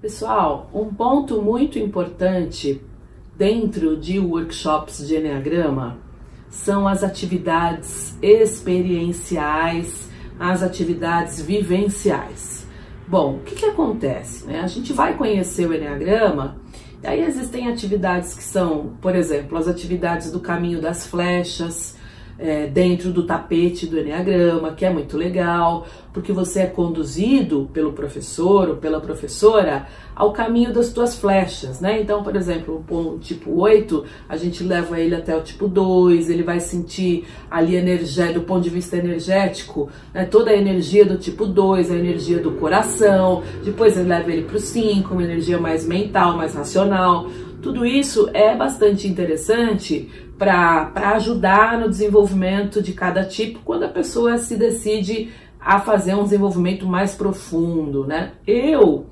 Pessoal, 0.00 0.70
um 0.72 0.94
ponto 0.94 1.42
muito 1.42 1.76
importante 1.76 2.80
dentro 3.36 3.96
de 3.96 4.20
workshops 4.20 5.04
de 5.04 5.16
Enneagrama 5.16 5.98
são 6.48 6.86
as 6.86 7.02
atividades 7.02 8.16
experienciais, 8.22 10.08
as 10.38 10.62
atividades 10.62 11.42
vivenciais. 11.42 12.61
Bom, 13.12 13.34
o 13.34 13.40
que, 13.40 13.56
que 13.56 13.66
acontece? 13.66 14.46
Né? 14.46 14.60
A 14.60 14.66
gente 14.66 14.90
vai 14.94 15.14
conhecer 15.18 15.68
o 15.68 15.74
Enneagrama, 15.74 16.56
aí 17.04 17.22
existem 17.22 17.68
atividades 17.68 18.32
que 18.32 18.42
são, 18.42 18.96
por 19.02 19.14
exemplo, 19.14 19.58
as 19.58 19.68
atividades 19.68 20.32
do 20.32 20.40
caminho 20.40 20.80
das 20.80 21.06
flechas, 21.06 21.94
é, 22.42 22.66
dentro 22.66 23.12
do 23.12 23.22
tapete 23.22 23.86
do 23.86 23.98
Enneagrama, 23.98 24.72
que 24.72 24.84
é 24.84 24.90
muito 24.90 25.16
legal, 25.16 25.86
porque 26.12 26.32
você 26.32 26.60
é 26.60 26.66
conduzido 26.66 27.70
pelo 27.72 27.92
professor 27.92 28.68
ou 28.68 28.76
pela 28.76 29.00
professora 29.00 29.86
ao 30.14 30.32
caminho 30.32 30.72
das 30.72 30.92
tuas 30.92 31.16
flechas, 31.16 31.80
né? 31.80 32.00
Então, 32.00 32.22
por 32.22 32.34
exemplo, 32.34 32.84
o 32.90 33.18
tipo 33.18 33.60
8, 33.60 34.04
a 34.28 34.36
gente 34.36 34.64
leva 34.64 35.00
ele 35.00 35.14
até 35.14 35.36
o 35.36 35.40
tipo 35.40 35.68
2, 35.68 36.28
ele 36.28 36.42
vai 36.42 36.58
sentir 36.58 37.24
ali 37.48 37.76
energia, 37.76 38.32
do 38.32 38.42
ponto 38.42 38.62
de 38.62 38.70
vista 38.70 38.96
energético, 38.96 39.88
né? 40.12 40.24
toda 40.24 40.50
a 40.50 40.56
energia 40.56 41.04
do 41.04 41.16
tipo 41.16 41.46
2, 41.46 41.92
a 41.92 41.94
energia 41.94 42.40
do 42.40 42.52
coração, 42.52 43.42
depois 43.64 43.96
ele 43.96 44.08
leva 44.08 44.30
ele 44.32 44.42
para 44.42 44.56
o 44.56 44.60
5, 44.60 45.14
uma 45.14 45.22
energia 45.22 45.58
mais 45.58 45.86
mental, 45.86 46.36
mais 46.36 46.54
racional. 46.54 47.28
Tudo 47.62 47.86
isso 47.86 48.28
é 48.34 48.56
bastante 48.56 49.06
interessante 49.06 50.10
para 50.42 51.12
ajudar 51.14 51.78
no 51.78 51.88
desenvolvimento 51.88 52.82
de 52.82 52.92
cada 52.92 53.22
tipo 53.22 53.60
quando 53.60 53.84
a 53.84 53.88
pessoa 53.88 54.38
se 54.38 54.56
decide 54.56 55.30
a 55.60 55.78
fazer 55.78 56.16
um 56.16 56.24
desenvolvimento 56.24 56.84
mais 56.84 57.14
profundo, 57.14 58.04
né? 58.04 58.32
Eu 58.44 59.06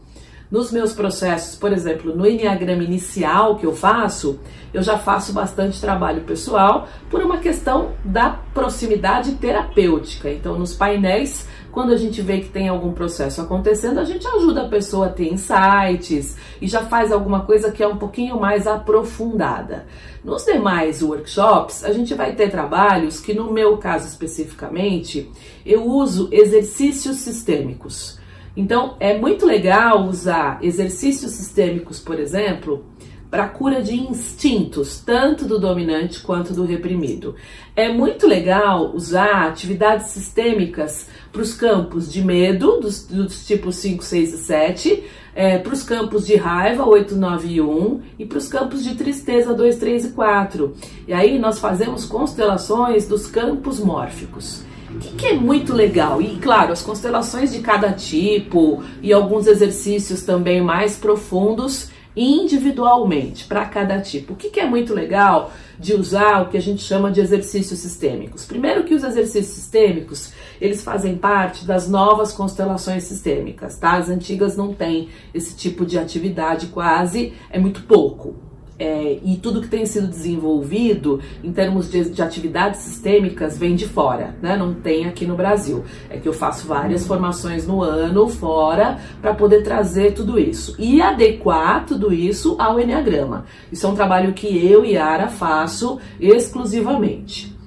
nos 0.50 0.72
meus 0.72 0.92
processos, 0.92 1.54
por 1.54 1.72
exemplo, 1.72 2.12
no 2.16 2.26
Enneagrama 2.26 2.82
inicial 2.82 3.54
que 3.54 3.64
eu 3.64 3.72
faço, 3.72 4.40
eu 4.74 4.82
já 4.82 4.98
faço 4.98 5.32
bastante 5.32 5.80
trabalho 5.80 6.22
pessoal 6.22 6.88
por 7.08 7.22
uma 7.22 7.38
questão 7.38 7.92
da 8.04 8.30
proximidade 8.52 9.36
terapêutica. 9.36 10.28
Então, 10.28 10.58
nos 10.58 10.74
painéis, 10.74 11.46
quando 11.72 11.92
a 11.92 11.96
gente 11.96 12.20
vê 12.20 12.40
que 12.40 12.48
tem 12.48 12.68
algum 12.68 12.92
processo 12.92 13.40
acontecendo, 13.40 13.98
a 13.98 14.04
gente 14.04 14.26
ajuda 14.26 14.62
a 14.62 14.68
pessoa 14.68 15.06
a 15.06 15.10
ter 15.10 15.32
insights 15.32 16.36
e 16.60 16.66
já 16.66 16.84
faz 16.84 17.12
alguma 17.12 17.44
coisa 17.44 17.70
que 17.70 17.82
é 17.82 17.86
um 17.86 17.96
pouquinho 17.96 18.40
mais 18.40 18.66
aprofundada. 18.66 19.86
Nos 20.24 20.44
demais 20.44 21.02
workshops, 21.02 21.84
a 21.84 21.92
gente 21.92 22.14
vai 22.14 22.34
ter 22.34 22.50
trabalhos 22.50 23.20
que, 23.20 23.32
no 23.32 23.52
meu 23.52 23.78
caso 23.78 24.06
especificamente, 24.06 25.30
eu 25.64 25.84
uso 25.86 26.28
exercícios 26.32 27.16
sistêmicos. 27.16 28.18
Então, 28.56 28.96
é 28.98 29.16
muito 29.16 29.46
legal 29.46 30.04
usar 30.06 30.58
exercícios 30.62 31.32
sistêmicos, 31.32 32.00
por 32.00 32.18
exemplo, 32.18 32.84
para 33.30 33.46
cura 33.46 33.80
de 33.80 33.94
instintos, 33.94 35.00
tanto 35.00 35.44
do 35.44 35.58
dominante 35.58 36.20
quanto 36.20 36.52
do 36.52 36.64
reprimido. 36.64 37.36
É 37.76 37.88
muito 37.88 38.26
legal 38.26 38.92
usar 38.92 39.46
atividades 39.46 40.08
sistêmicas 40.08 41.06
para 41.30 41.40
os 41.40 41.54
campos 41.54 42.12
de 42.12 42.22
medo, 42.22 42.80
dos, 42.80 43.06
dos 43.06 43.46
tipos 43.46 43.76
5, 43.76 44.02
6 44.02 44.34
e 44.34 44.36
7, 44.38 45.04
é, 45.32 45.58
para 45.58 45.72
os 45.72 45.84
campos 45.84 46.26
de 46.26 46.34
raiva, 46.34 46.84
8, 46.84 47.14
9 47.14 47.48
e 47.48 47.60
1, 47.60 48.00
e 48.18 48.26
para 48.26 48.38
os 48.38 48.48
campos 48.48 48.82
de 48.82 48.96
tristeza, 48.96 49.54
2, 49.54 49.76
3 49.76 50.06
e 50.06 50.08
4. 50.08 50.74
E 51.06 51.12
aí 51.12 51.38
nós 51.38 51.60
fazemos 51.60 52.04
constelações 52.04 53.06
dos 53.06 53.28
campos 53.28 53.78
mórficos. 53.78 54.64
O 54.92 54.98
que, 54.98 55.14
que, 55.14 55.26
é 55.28 55.34
muito 55.34 55.72
legal? 55.72 56.20
E 56.20 56.36
claro, 56.38 56.72
as 56.72 56.82
constelações 56.82 57.52
de 57.52 57.60
cada 57.60 57.92
tipo 57.92 58.82
e 59.00 59.12
alguns 59.12 59.46
exercícios 59.46 60.22
também 60.22 60.60
mais 60.60 60.96
profundos 60.96 61.89
individualmente 62.16 63.44
para 63.44 63.64
cada 63.66 64.00
tipo. 64.00 64.32
O 64.32 64.36
que, 64.36 64.50
que 64.50 64.60
é 64.60 64.66
muito 64.66 64.92
legal 64.92 65.52
de 65.78 65.94
usar 65.94 66.42
o 66.42 66.48
que 66.48 66.56
a 66.56 66.62
gente 66.62 66.82
chama 66.82 67.10
de 67.10 67.20
exercícios 67.20 67.78
sistêmicos? 67.78 68.44
Primeiro 68.44 68.84
que 68.84 68.94
os 68.94 69.04
exercícios 69.04 69.54
sistêmicos, 69.54 70.32
eles 70.60 70.82
fazem 70.82 71.16
parte 71.16 71.64
das 71.64 71.88
novas 71.88 72.32
constelações 72.32 73.04
sistêmicas, 73.04 73.78
tá? 73.78 73.92
As 73.92 74.08
antigas 74.08 74.56
não 74.56 74.74
têm 74.74 75.08
esse 75.32 75.56
tipo 75.56 75.86
de 75.86 75.98
atividade 75.98 76.66
quase, 76.66 77.32
é 77.50 77.58
muito 77.58 77.82
pouco 77.82 78.49
é, 78.80 79.18
e 79.22 79.36
tudo 79.36 79.60
que 79.60 79.68
tem 79.68 79.84
sido 79.84 80.08
desenvolvido 80.08 81.20
em 81.44 81.52
termos 81.52 81.90
de, 81.90 82.08
de, 82.08 82.22
atividades 82.22 82.80
sistêmicas 82.80 83.58
vem 83.58 83.76
de 83.76 83.86
fora, 83.86 84.34
né? 84.40 84.56
Não 84.56 84.72
tem 84.72 85.06
aqui 85.06 85.26
no 85.26 85.36
Brasil. 85.36 85.84
É 86.08 86.16
que 86.16 86.26
eu 86.26 86.32
faço 86.32 86.66
várias 86.66 87.06
formações 87.06 87.66
no 87.66 87.82
ano 87.82 88.26
fora 88.28 88.98
para 89.20 89.34
poder 89.34 89.62
trazer 89.62 90.14
tudo 90.14 90.38
isso 90.38 90.74
e 90.78 91.02
adequar 91.02 91.84
tudo 91.84 92.10
isso 92.10 92.56
ao 92.58 92.80
Enneagrama. 92.80 93.44
Isso 93.70 93.86
é 93.86 93.88
um 93.90 93.94
trabalho 93.94 94.32
que 94.32 94.66
eu 94.66 94.82
e 94.82 94.96
Ara 94.96 95.28
faço 95.28 95.98
exclusivamente. 96.18 97.59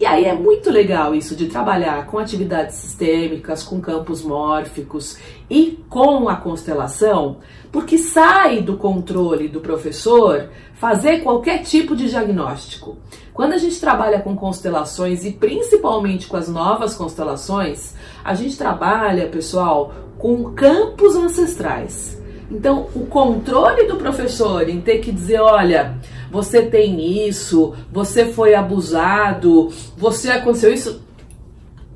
E 0.00 0.06
aí 0.06 0.24
é 0.24 0.34
muito 0.34 0.70
legal 0.70 1.14
isso 1.14 1.36
de 1.36 1.46
trabalhar 1.46 2.06
com 2.06 2.18
atividades 2.18 2.76
sistêmicas, 2.76 3.62
com 3.62 3.80
campos 3.80 4.22
mórficos 4.22 5.16
e 5.48 5.78
com 5.88 6.28
a 6.28 6.36
constelação, 6.36 7.38
porque 7.70 7.98
sai 7.98 8.60
do 8.60 8.76
controle 8.76 9.48
do 9.48 9.60
professor 9.60 10.48
fazer 10.74 11.20
qualquer 11.20 11.62
tipo 11.62 11.94
de 11.94 12.08
diagnóstico. 12.08 12.96
Quando 13.32 13.52
a 13.52 13.58
gente 13.58 13.80
trabalha 13.80 14.20
com 14.20 14.36
constelações 14.36 15.24
e 15.24 15.30
principalmente 15.30 16.26
com 16.26 16.36
as 16.36 16.48
novas 16.48 16.94
constelações, 16.94 17.94
a 18.24 18.34
gente 18.34 18.58
trabalha, 18.58 19.28
pessoal, 19.28 19.92
com 20.18 20.52
campos 20.52 21.16
ancestrais. 21.16 22.20
Então, 22.50 22.88
o 22.94 23.06
controle 23.06 23.86
do 23.86 23.96
professor 23.96 24.68
em 24.68 24.80
ter 24.80 24.98
que 24.98 25.10
dizer, 25.10 25.40
olha, 25.40 25.96
você 26.32 26.62
tem 26.62 27.28
isso, 27.28 27.74
você 27.92 28.24
foi 28.24 28.54
abusado, 28.54 29.68
você 29.98 30.30
aconteceu 30.30 30.72
isso. 30.72 31.02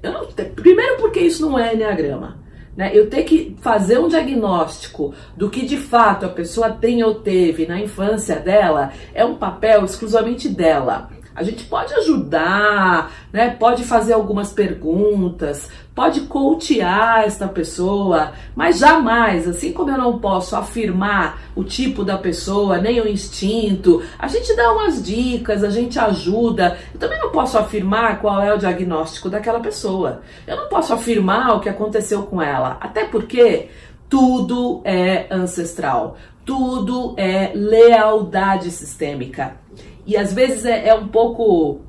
Não, 0.03 0.27
primeiro 0.55 0.99
porque 0.99 1.21
isso 1.21 1.49
não 1.49 1.59
é 1.59 1.73
enneagrama. 1.73 2.37
Né? 2.77 2.91
Eu 2.93 3.09
ter 3.09 3.23
que 3.23 3.57
fazer 3.63 3.99
um 3.99 4.09
diagnóstico 4.09 5.15
do 5.35 5.49
que 5.49 5.65
de 5.65 5.79
fato 5.79 6.27
a 6.27 6.29
pessoa 6.29 6.69
tem 6.71 7.03
ou 7.03 7.15
teve 7.15 7.67
na 7.67 7.81
infância 7.81 8.37
dela 8.37 8.93
é 9.15 9.25
um 9.25 9.37
papel 9.37 9.83
exclusivamente 9.87 10.51
dela. 10.51 11.09
A 11.37 11.43
gente 11.43 11.65
pode 11.65 11.93
ajudar, 11.93 13.13
né? 13.31 13.51
Pode 13.51 13.85
fazer 13.85 14.15
algumas 14.15 14.53
perguntas, 14.55 15.69
pode 15.95 16.23
coachear 16.23 17.25
esta 17.25 17.47
pessoa, 17.47 18.33
mas 18.55 18.79
jamais, 18.79 19.47
assim 19.47 19.71
como 19.71 19.91
eu 19.91 19.99
não 19.99 20.19
posso 20.19 20.57
afirmar 20.57 21.43
o 21.55 21.63
tipo 21.63 22.03
da 22.05 22.17
pessoa, 22.17 22.79
nem 22.79 23.03
o 23.03 23.07
instinto, 23.07 24.03
a 24.19 24.27
gente 24.29 24.57
dá 24.57 24.73
umas 24.73 25.03
dicas, 25.03 25.63
a 25.63 25.69
gente 25.69 25.99
ajuda. 25.99 26.79
Eu 26.95 26.99
também 26.99 27.19
não 27.19 27.31
posso 27.31 27.59
afirmar 27.59 28.19
qual 28.21 28.41
é 28.41 28.55
o 28.55 28.59
diagnóstico 28.59 29.29
daquela 29.29 29.61
pessoa. 29.61 30.23
Eu 30.47 30.57
não 30.57 30.69
posso 30.71 30.95
afirmar 30.95 31.55
o 31.55 31.61
que 31.61 31.69
aconteceu 31.69 32.23
com 32.23 32.41
ela, 32.41 32.79
até 32.81 33.05
porque 33.05 33.69
tudo 34.09 34.81
é 34.85 35.27
ancestral, 35.31 36.17
tudo 36.47 37.15
é 37.19 37.53
lealdade 37.55 38.71
sistêmica. 38.71 39.66
E 40.07 40.17
às 40.17 40.33
vezes 40.33 40.65
é, 40.65 40.89
é 40.89 40.95
um 40.95 41.09
pouco 41.09 41.81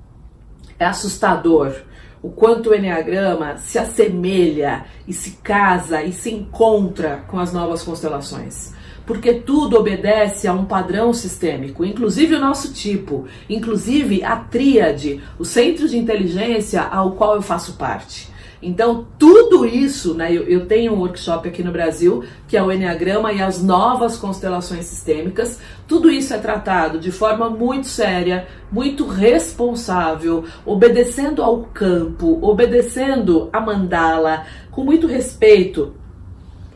é 0.80 0.86
assustador 0.86 1.74
o 2.22 2.30
quanto 2.30 2.72
o 2.72 2.76
Enneagrama 2.76 3.58
se 3.58 3.78
assemelha 3.78 4.86
e 5.08 5.14
se 5.14 5.32
casa 5.44 6.02
e 6.02 6.12
se 6.12 6.32
encontra 6.32 7.24
com 7.28 7.40
as 7.40 7.54
novas 7.54 7.84
constelações. 7.84 8.74
Porque 9.06 9.36
tudo 9.36 9.78
obedece 9.78 10.48
a 10.48 10.54
um 10.54 10.66
padrão 10.66 11.14
sistêmico, 11.14 11.86
inclusive 11.86 12.36
o 12.36 12.42
nosso 12.42 12.74
tipo, 12.74 13.26
inclusive 13.50 14.24
a 14.24 14.36
tríade, 14.36 15.22
o 15.40 15.46
centro 15.46 15.88
de 15.88 15.98
inteligência 15.98 16.82
ao 16.82 17.12
qual 17.14 17.36
eu 17.36 17.42
faço 17.42 17.74
parte. 17.74 18.30
Então, 18.62 19.08
tudo 19.20 19.66
isso, 19.66 20.14
né? 20.16 20.32
Eu, 20.34 20.44
eu, 20.44 20.66
tenho 20.66 20.94
um 20.94 21.00
workshop 21.00 21.48
aqui 21.48 21.64
no 21.64 21.72
Brasil, 21.72 22.24
que 22.48 22.58
é 22.58 22.64
o 22.64 22.72
Enneagrama 22.72 23.32
e 23.32 23.42
as 23.42 23.62
novas 23.62 24.18
constelações 24.18 24.86
sistêmicas. 24.86 25.60
Tudo 25.88 26.10
isso 26.10 26.34
é 26.34 26.38
tratado 26.38 27.00
de 27.00 27.12
forma 27.12 27.50
muito 27.50 27.88
séria, 27.88 28.48
muito 28.72 29.06
responsável, 29.06 30.44
obedecendo 30.66 31.44
ao 31.44 31.64
campo, 31.66 32.40
obedecendo 32.42 33.50
a 33.54 33.62
mandala, 33.62 34.46
com 34.72 34.84
muito 34.84 35.06
respeito 35.06 35.94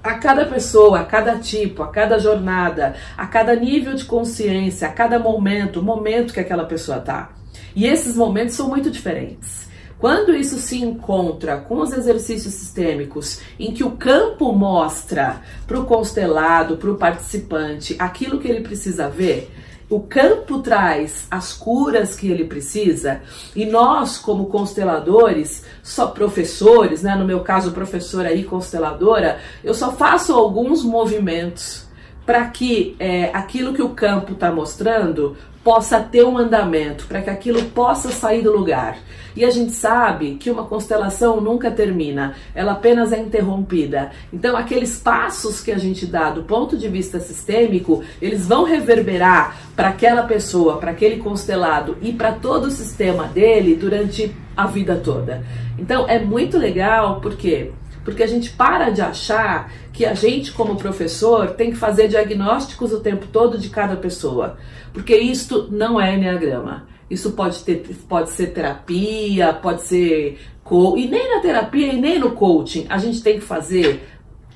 a 0.03 0.15
cada 0.15 0.45
pessoa, 0.45 1.01
a 1.01 1.05
cada 1.05 1.37
tipo, 1.37 1.83
a 1.83 1.87
cada 1.87 2.17
jornada, 2.17 2.95
a 3.17 3.27
cada 3.27 3.55
nível 3.55 3.93
de 3.93 4.05
consciência, 4.05 4.87
a 4.87 4.91
cada 4.91 5.19
momento, 5.19 5.81
momento 5.81 6.33
que 6.33 6.39
aquela 6.39 6.65
pessoa 6.65 6.99
tá. 6.99 7.31
E 7.75 7.85
esses 7.85 8.15
momentos 8.15 8.55
são 8.55 8.67
muito 8.67 8.89
diferentes. 8.89 9.70
Quando 10.01 10.33
isso 10.35 10.57
se 10.57 10.81
encontra 10.81 11.57
com 11.57 11.79
os 11.79 11.93
exercícios 11.93 12.55
sistêmicos, 12.55 13.39
em 13.59 13.71
que 13.71 13.83
o 13.83 13.91
campo 13.91 14.51
mostra 14.51 15.43
para 15.67 15.79
o 15.79 15.85
constelado, 15.85 16.75
para 16.77 16.89
o 16.89 16.97
participante, 16.97 17.95
aquilo 17.99 18.39
que 18.39 18.47
ele 18.47 18.61
precisa 18.61 19.07
ver, 19.07 19.53
o 19.87 19.99
campo 19.99 20.57
traz 20.57 21.27
as 21.29 21.53
curas 21.53 22.15
que 22.15 22.31
ele 22.31 22.45
precisa 22.45 23.21
e 23.55 23.63
nós, 23.63 24.17
como 24.17 24.47
consteladores, 24.47 25.65
só 25.83 26.07
professores, 26.07 27.03
né? 27.03 27.15
No 27.15 27.25
meu 27.25 27.41
caso, 27.41 27.71
professora 27.71 28.33
e 28.33 28.43
consteladora, 28.43 29.37
eu 29.63 29.75
só 29.75 29.91
faço 29.91 30.33
alguns 30.33 30.83
movimentos 30.83 31.90
para 32.31 32.45
que 32.45 32.95
é, 32.97 33.29
aquilo 33.33 33.73
que 33.73 33.81
o 33.81 33.89
campo 33.89 34.31
está 34.31 34.49
mostrando 34.49 35.35
possa 35.61 35.99
ter 35.99 36.23
um 36.23 36.37
andamento, 36.37 37.05
para 37.05 37.21
que 37.21 37.29
aquilo 37.29 37.61
possa 37.71 38.09
sair 38.09 38.41
do 38.41 38.55
lugar. 38.55 38.97
E 39.35 39.43
a 39.43 39.49
gente 39.49 39.73
sabe 39.73 40.35
que 40.35 40.49
uma 40.49 40.63
constelação 40.63 41.41
nunca 41.41 41.69
termina, 41.69 42.33
ela 42.55 42.71
apenas 42.71 43.11
é 43.11 43.19
interrompida. 43.19 44.11
Então, 44.31 44.55
aqueles 44.55 44.97
passos 44.97 45.59
que 45.59 45.73
a 45.73 45.77
gente 45.77 46.05
dá 46.05 46.29
do 46.29 46.43
ponto 46.43 46.77
de 46.77 46.87
vista 46.87 47.19
sistêmico, 47.19 48.01
eles 48.21 48.47
vão 48.47 48.63
reverberar 48.63 49.57
para 49.75 49.89
aquela 49.89 50.23
pessoa, 50.23 50.77
para 50.77 50.91
aquele 50.91 51.17
constelado 51.17 51.97
e 52.01 52.13
para 52.13 52.31
todo 52.31 52.67
o 52.67 52.71
sistema 52.71 53.25
dele 53.25 53.75
durante 53.75 54.33
a 54.55 54.67
vida 54.67 54.95
toda. 54.95 55.43
Então, 55.77 56.07
é 56.07 56.17
muito 56.17 56.57
legal 56.57 57.19
porque 57.19 57.73
porque 58.03 58.23
a 58.23 58.27
gente 58.27 58.51
para 58.51 58.89
de 58.89 59.01
achar 59.01 59.71
que 59.93 60.05
a 60.05 60.13
gente, 60.13 60.51
como 60.51 60.75
professor, 60.75 61.51
tem 61.51 61.71
que 61.71 61.77
fazer 61.77 62.07
diagnósticos 62.07 62.93
o 62.93 62.99
tempo 62.99 63.27
todo 63.27 63.57
de 63.57 63.69
cada 63.69 63.95
pessoa, 63.95 64.57
porque 64.93 65.15
isto 65.17 65.67
não 65.71 65.99
é 65.99 66.15
enneagrama. 66.15 66.87
Isso 67.09 67.31
pode, 67.33 67.59
ter, 67.63 67.83
pode 68.07 68.29
ser 68.29 68.47
terapia, 68.53 69.51
pode 69.51 69.81
ser. 69.83 70.39
Co 70.63 70.97
e 70.97 71.09
nem 71.09 71.35
na 71.35 71.41
terapia 71.41 71.91
e 71.91 71.99
nem 71.99 72.17
no 72.17 72.31
coaching 72.31 72.85
a 72.87 72.97
gente 72.97 73.21
tem 73.21 73.39
que 73.39 73.45
fazer 73.45 74.07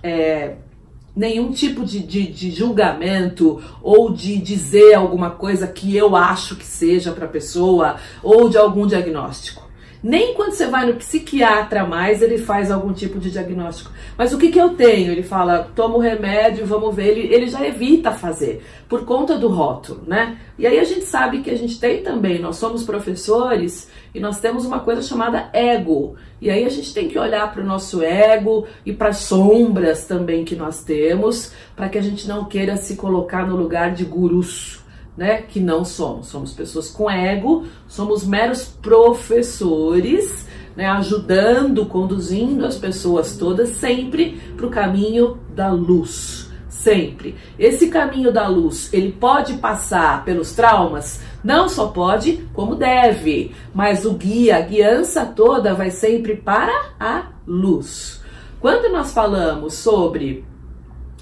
é, 0.01 0.55
nenhum 1.15 1.51
tipo 1.51 1.83
de, 1.83 1.99
de, 1.99 2.27
de, 2.27 2.51
julgamento 2.51 3.61
ou 3.81 4.13
de 4.13 4.37
dizer 4.37 4.93
alguma 4.93 5.31
coisa 5.31 5.67
que 5.67 5.95
eu 5.95 6.15
acho 6.15 6.55
que 6.55 6.65
seja 6.65 7.11
para 7.11 7.25
a 7.25 7.29
pessoa 7.29 7.95
ou 8.21 8.47
de 8.47 8.57
algum 8.57 8.85
diagnóstico. 8.85 9.63
Nem 10.07 10.35
quando 10.35 10.51
você 10.51 10.67
vai 10.67 10.85
no 10.85 10.93
psiquiatra 10.93 11.83
mais 11.83 12.21
ele 12.21 12.37
faz 12.37 12.69
algum 12.69 12.93
tipo 12.93 13.17
de 13.17 13.31
diagnóstico. 13.31 13.89
Mas 14.15 14.31
o 14.31 14.37
que, 14.37 14.51
que 14.51 14.61
eu 14.61 14.75
tenho? 14.75 15.11
Ele 15.11 15.23
fala, 15.23 15.67
toma 15.75 15.95
o 15.95 15.99
remédio, 15.99 16.63
vamos 16.63 16.95
ver. 16.95 17.07
Ele, 17.07 17.33
ele 17.33 17.47
já 17.47 17.65
evita 17.65 18.11
fazer, 18.11 18.63
por 18.87 19.03
conta 19.03 19.35
do 19.35 19.47
rótulo, 19.47 20.03
né? 20.05 20.37
E 20.59 20.67
aí 20.67 20.77
a 20.77 20.83
gente 20.83 21.05
sabe 21.05 21.41
que 21.41 21.49
a 21.49 21.57
gente 21.57 21.79
tem 21.79 22.03
também, 22.03 22.37
nós 22.37 22.57
somos 22.57 22.83
professores 22.83 23.89
e 24.13 24.19
nós 24.19 24.39
temos 24.39 24.63
uma 24.63 24.79
coisa 24.79 25.01
chamada 25.01 25.49
ego. 25.51 26.15
E 26.39 26.51
aí 26.51 26.65
a 26.65 26.69
gente 26.69 26.93
tem 26.93 27.07
que 27.07 27.17
olhar 27.17 27.51
para 27.51 27.63
o 27.63 27.65
nosso 27.65 28.03
ego 28.03 28.67
e 28.85 28.93
para 28.93 29.09
as 29.09 29.17
sombras 29.17 30.05
também 30.05 30.45
que 30.45 30.55
nós 30.55 30.83
temos, 30.83 31.51
para 31.75 31.89
que 31.89 31.97
a 31.97 32.03
gente 32.03 32.27
não 32.27 32.45
queira 32.45 32.77
se 32.77 32.95
colocar 32.95 33.47
no 33.47 33.55
lugar 33.55 33.95
de 33.95 34.05
gurus 34.05 34.84
né? 35.17 35.41
Que 35.41 35.59
não 35.59 35.85
somos. 35.85 36.27
Somos 36.27 36.53
pessoas 36.53 36.89
com 36.89 37.09
ego, 37.09 37.65
somos 37.87 38.25
meros 38.25 38.65
professores, 38.65 40.47
né? 40.75 40.87
Ajudando, 40.87 41.85
conduzindo 41.85 42.65
as 42.65 42.77
pessoas 42.77 43.37
todas 43.37 43.69
sempre 43.69 44.41
para 44.55 44.65
o 44.65 44.71
caminho 44.71 45.37
da 45.55 45.71
luz. 45.71 46.49
Sempre. 46.69 47.35
Esse 47.57 47.87
caminho 47.87 48.31
da 48.31 48.47
luz, 48.47 48.93
ele 48.93 49.11
pode 49.11 49.53
passar 49.55 50.23
pelos 50.23 50.53
traumas? 50.53 51.19
Não 51.43 51.67
só 51.67 51.87
pode, 51.87 52.47
como 52.53 52.75
deve. 52.75 53.55
Mas 53.73 54.05
o 54.05 54.13
guia, 54.13 54.57
a 54.57 54.61
guiança 54.61 55.25
toda 55.25 55.73
vai 55.73 55.89
sempre 55.89 56.35
para 56.35 56.91
a 56.99 57.29
luz. 57.47 58.21
Quando 58.59 58.91
nós 58.91 59.13
falamos 59.13 59.75
sobre 59.75 60.43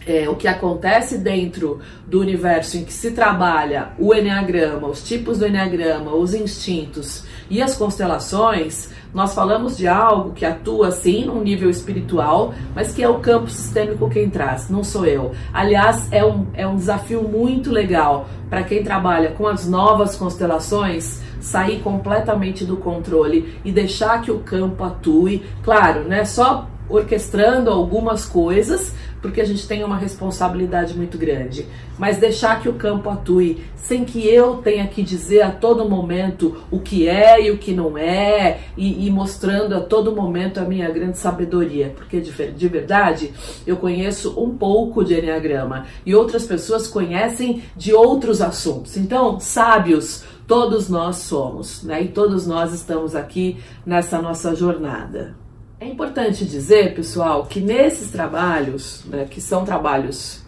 é, 0.05 0.27
o 0.29 0.35
que 0.35 0.47
acontece 0.47 1.17
dentro 1.17 1.79
do 2.07 2.19
universo 2.19 2.77
em 2.77 2.83
que 2.83 2.93
se 2.93 3.11
trabalha 3.11 3.89
o 3.97 4.13
Enneagrama, 4.13 4.87
os 4.87 5.03
tipos 5.03 5.39
do 5.39 5.47
Enneagrama, 5.47 6.13
os 6.13 6.33
instintos 6.33 7.25
e 7.49 7.61
as 7.61 7.75
constelações, 7.75 8.89
nós 9.13 9.33
falamos 9.33 9.77
de 9.77 9.87
algo 9.87 10.31
que 10.31 10.45
atua 10.45 10.91
sim 10.91 11.25
num 11.25 11.41
nível 11.41 11.69
espiritual, 11.69 12.53
mas 12.75 12.91
que 12.93 13.03
é 13.03 13.07
o 13.07 13.19
campo 13.19 13.49
sistêmico 13.49 14.09
quem 14.09 14.29
traz, 14.29 14.69
não 14.69 14.83
sou 14.83 15.05
eu. 15.05 15.33
Aliás, 15.53 16.11
é 16.11 16.25
um, 16.25 16.47
é 16.53 16.65
um 16.67 16.75
desafio 16.75 17.21
muito 17.21 17.71
legal 17.71 18.27
para 18.49 18.63
quem 18.63 18.83
trabalha 18.83 19.31
com 19.31 19.47
as 19.47 19.67
novas 19.67 20.15
constelações 20.15 21.21
sair 21.39 21.81
completamente 21.81 22.63
do 22.63 22.77
controle 22.77 23.59
e 23.65 23.71
deixar 23.71 24.21
que 24.21 24.31
o 24.31 24.39
campo 24.39 24.83
atue. 24.83 25.43
Claro, 25.61 26.05
né? 26.05 26.23
Só 26.23 26.69
orquestrando 26.89 27.69
algumas 27.69 28.25
coisas, 28.25 28.95
porque 29.23 29.39
a 29.39 29.45
gente 29.45 29.65
tem 29.65 29.85
uma 29.85 29.97
responsabilidade 29.97 30.95
muito 30.97 31.17
grande. 31.17 31.65
Mas 31.97 32.17
deixar 32.17 32.61
que 32.61 32.67
o 32.67 32.73
campo 32.73 33.09
atue, 33.09 33.63
sem 33.73 34.03
que 34.03 34.27
eu 34.27 34.57
tenha 34.57 34.85
que 34.85 35.01
dizer 35.01 35.41
a 35.43 35.49
todo 35.49 35.87
momento 35.89 36.61
o 36.69 36.81
que 36.81 37.07
é 37.07 37.41
e 37.41 37.49
o 37.49 37.57
que 37.57 37.71
não 37.71 37.97
é, 37.97 38.59
e, 38.75 39.07
e 39.07 39.09
mostrando 39.09 39.75
a 39.75 39.79
todo 39.79 40.13
momento 40.13 40.59
a 40.59 40.65
minha 40.65 40.89
grande 40.89 41.17
sabedoria. 41.17 41.93
Porque 41.95 42.19
de, 42.19 42.31
de 42.51 42.67
verdade, 42.67 43.33
eu 43.65 43.77
conheço 43.77 44.37
um 44.37 44.57
pouco 44.57 45.05
de 45.05 45.17
Enneagrama 45.17 45.85
e 46.05 46.13
outras 46.13 46.45
pessoas 46.45 46.85
conhecem 46.85 47.63
de 47.77 47.93
outros 47.93 48.41
assuntos. 48.41 48.97
Então, 48.97 49.39
sábios, 49.39 50.25
todos 50.45 50.89
nós 50.89 51.15
somos, 51.15 51.81
né? 51.83 52.03
E 52.03 52.09
todos 52.09 52.45
nós 52.45 52.73
estamos 52.73 53.15
aqui 53.15 53.57
nessa 53.85 54.21
nossa 54.21 54.53
jornada. 54.53 55.42
É 55.83 55.85
importante 55.89 56.45
dizer, 56.45 56.95
pessoal, 56.95 57.45
que 57.45 57.59
nesses 57.59 58.09
trabalhos, 58.09 59.03
né, 59.05 59.27
que 59.29 59.41
são 59.41 59.65
trabalhos 59.65 60.39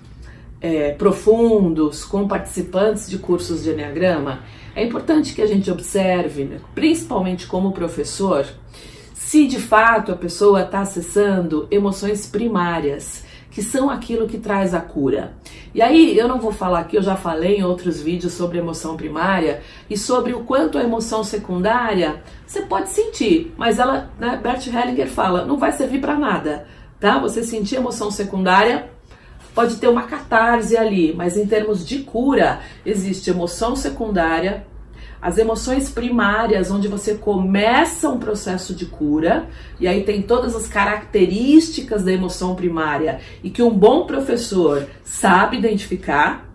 é, 0.62 0.93
profundos, 0.93 2.06
com 2.06 2.26
participantes 2.26 3.10
de 3.10 3.17
cursos 3.17 3.62
de 3.62 3.71
Enneagrama, 3.71 4.43
é 4.74 4.82
importante 4.82 5.34
que 5.36 5.41
a 5.41 5.45
gente 5.45 5.69
observe, 5.69 6.45
né, 6.45 6.62
principalmente 6.74 7.48
como 7.48 7.74
professor, 7.74 8.48
se 9.13 9.45
de 9.45 9.60
fato 9.60 10.13
a 10.13 10.15
pessoa 10.15 10.62
está 10.62 10.80
acessando 10.80 11.67
emoções 11.69 12.26
primárias 12.26 13.25
que 13.56 13.63
são 13.63 13.89
aquilo 13.89 14.28
que 14.28 14.38
traz 14.38 14.74
a 14.74 14.82
cura. 14.82 15.32
E 15.74 15.82
aí, 15.82 16.18
eu 16.18 16.28
não 16.28 16.41
vou 16.41 16.52
falar 16.52 16.82
aqui, 16.82 16.98
eu 16.98 17.02
já 17.02 17.15
falei 17.15 17.56
em 17.56 17.63
outros 17.63 18.02
vídeos 18.02 18.34
sobre 18.34 18.58
emoção 18.58 18.98
primária 18.98 19.62
e 19.89 19.98
sobre 19.98 20.34
o 20.34 20.44
quanto 20.44 20.78
a 20.78 20.84
emoção 20.84 21.24
secundária 21.24 22.22
você 22.46 22.63
pode 22.63 22.89
sentir, 22.89 23.54
mas 23.56 23.80
ela, 23.80 24.10
né, 24.20 24.38
Bert 24.44 24.68
Hellinger 24.68 25.08
fala, 25.08 25.46
não 25.46 25.58
vai 25.58 25.72
servir 25.72 26.02
para 26.02 26.20
nada, 26.20 26.68
tá? 27.00 27.18
Você 27.20 27.44
sentir 27.44 27.78
emoção 27.78 28.12
secundária 28.12 28.89
pode 29.54 29.78
ter 29.78 29.88
uma 29.88 30.04
catarse 30.04 30.76
ali, 30.76 31.13
mas 31.15 31.38
em 31.38 31.48
termos 31.48 31.88
de 31.88 32.00
cura, 32.00 32.60
existe 32.86 33.30
emoção 33.30 33.74
secundária 33.74 34.68
as 35.26 35.40
emoções 35.40 35.90
primárias, 35.90 36.70
onde 36.70 36.88
você 36.88 37.16
começa 37.16 38.08
um 38.08 38.20
processo 38.20 38.76
de 38.76 38.86
cura, 38.86 39.50
e 39.80 39.88
aí 39.88 40.04
tem 40.04 40.22
todas 40.22 40.56
as 40.56 40.68
características 40.68 42.04
da 42.04 42.12
emoção 42.12 42.54
primária 42.54 43.20
e 43.44 43.50
que 43.50 43.64
um 43.64 43.72
bom 43.72 44.06
professor 44.06 44.86
sabe 45.04 45.58
identificar, 45.58 46.48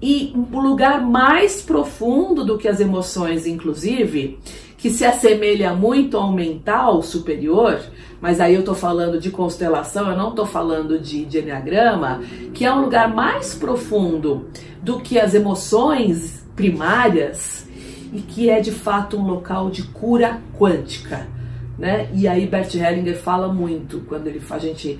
e 0.00 0.32
um 0.34 0.60
lugar 0.60 1.02
mais 1.02 1.60
profundo 1.60 2.42
do 2.42 2.56
que 2.56 2.66
as 2.66 2.80
emoções, 2.80 3.46
inclusive, 3.46 4.38
que 4.78 4.88
se 4.88 5.04
assemelha 5.04 5.74
muito 5.74 6.16
ao 6.16 6.32
mental 6.32 7.02
superior, 7.02 7.82
mas 8.18 8.40
aí 8.40 8.54
eu 8.54 8.64
tô 8.64 8.74
falando 8.74 9.20
de 9.20 9.30
constelação, 9.30 10.08
eu 10.08 10.16
não 10.16 10.34
tô 10.34 10.46
falando 10.46 10.98
de, 10.98 11.26
de 11.26 11.40
enneagrama, 11.40 12.22
que 12.54 12.64
é 12.64 12.72
um 12.72 12.80
lugar 12.80 13.14
mais 13.14 13.54
profundo 13.54 14.48
do 14.82 15.00
que 15.00 15.18
as 15.18 15.34
emoções 15.34 16.42
primárias 16.56 17.68
e 18.12 18.20
que 18.20 18.50
é 18.50 18.60
de 18.60 18.72
fato 18.72 19.16
um 19.16 19.26
local 19.26 19.70
de 19.70 19.82
cura 19.84 20.40
quântica. 20.58 21.28
Né? 21.78 22.08
E 22.12 22.28
aí 22.28 22.46
Bert 22.46 22.74
Hellinger 22.74 23.16
fala 23.16 23.52
muito 23.52 24.00
quando 24.00 24.26
ele 24.26 24.42
a 24.50 24.58
gente 24.58 24.98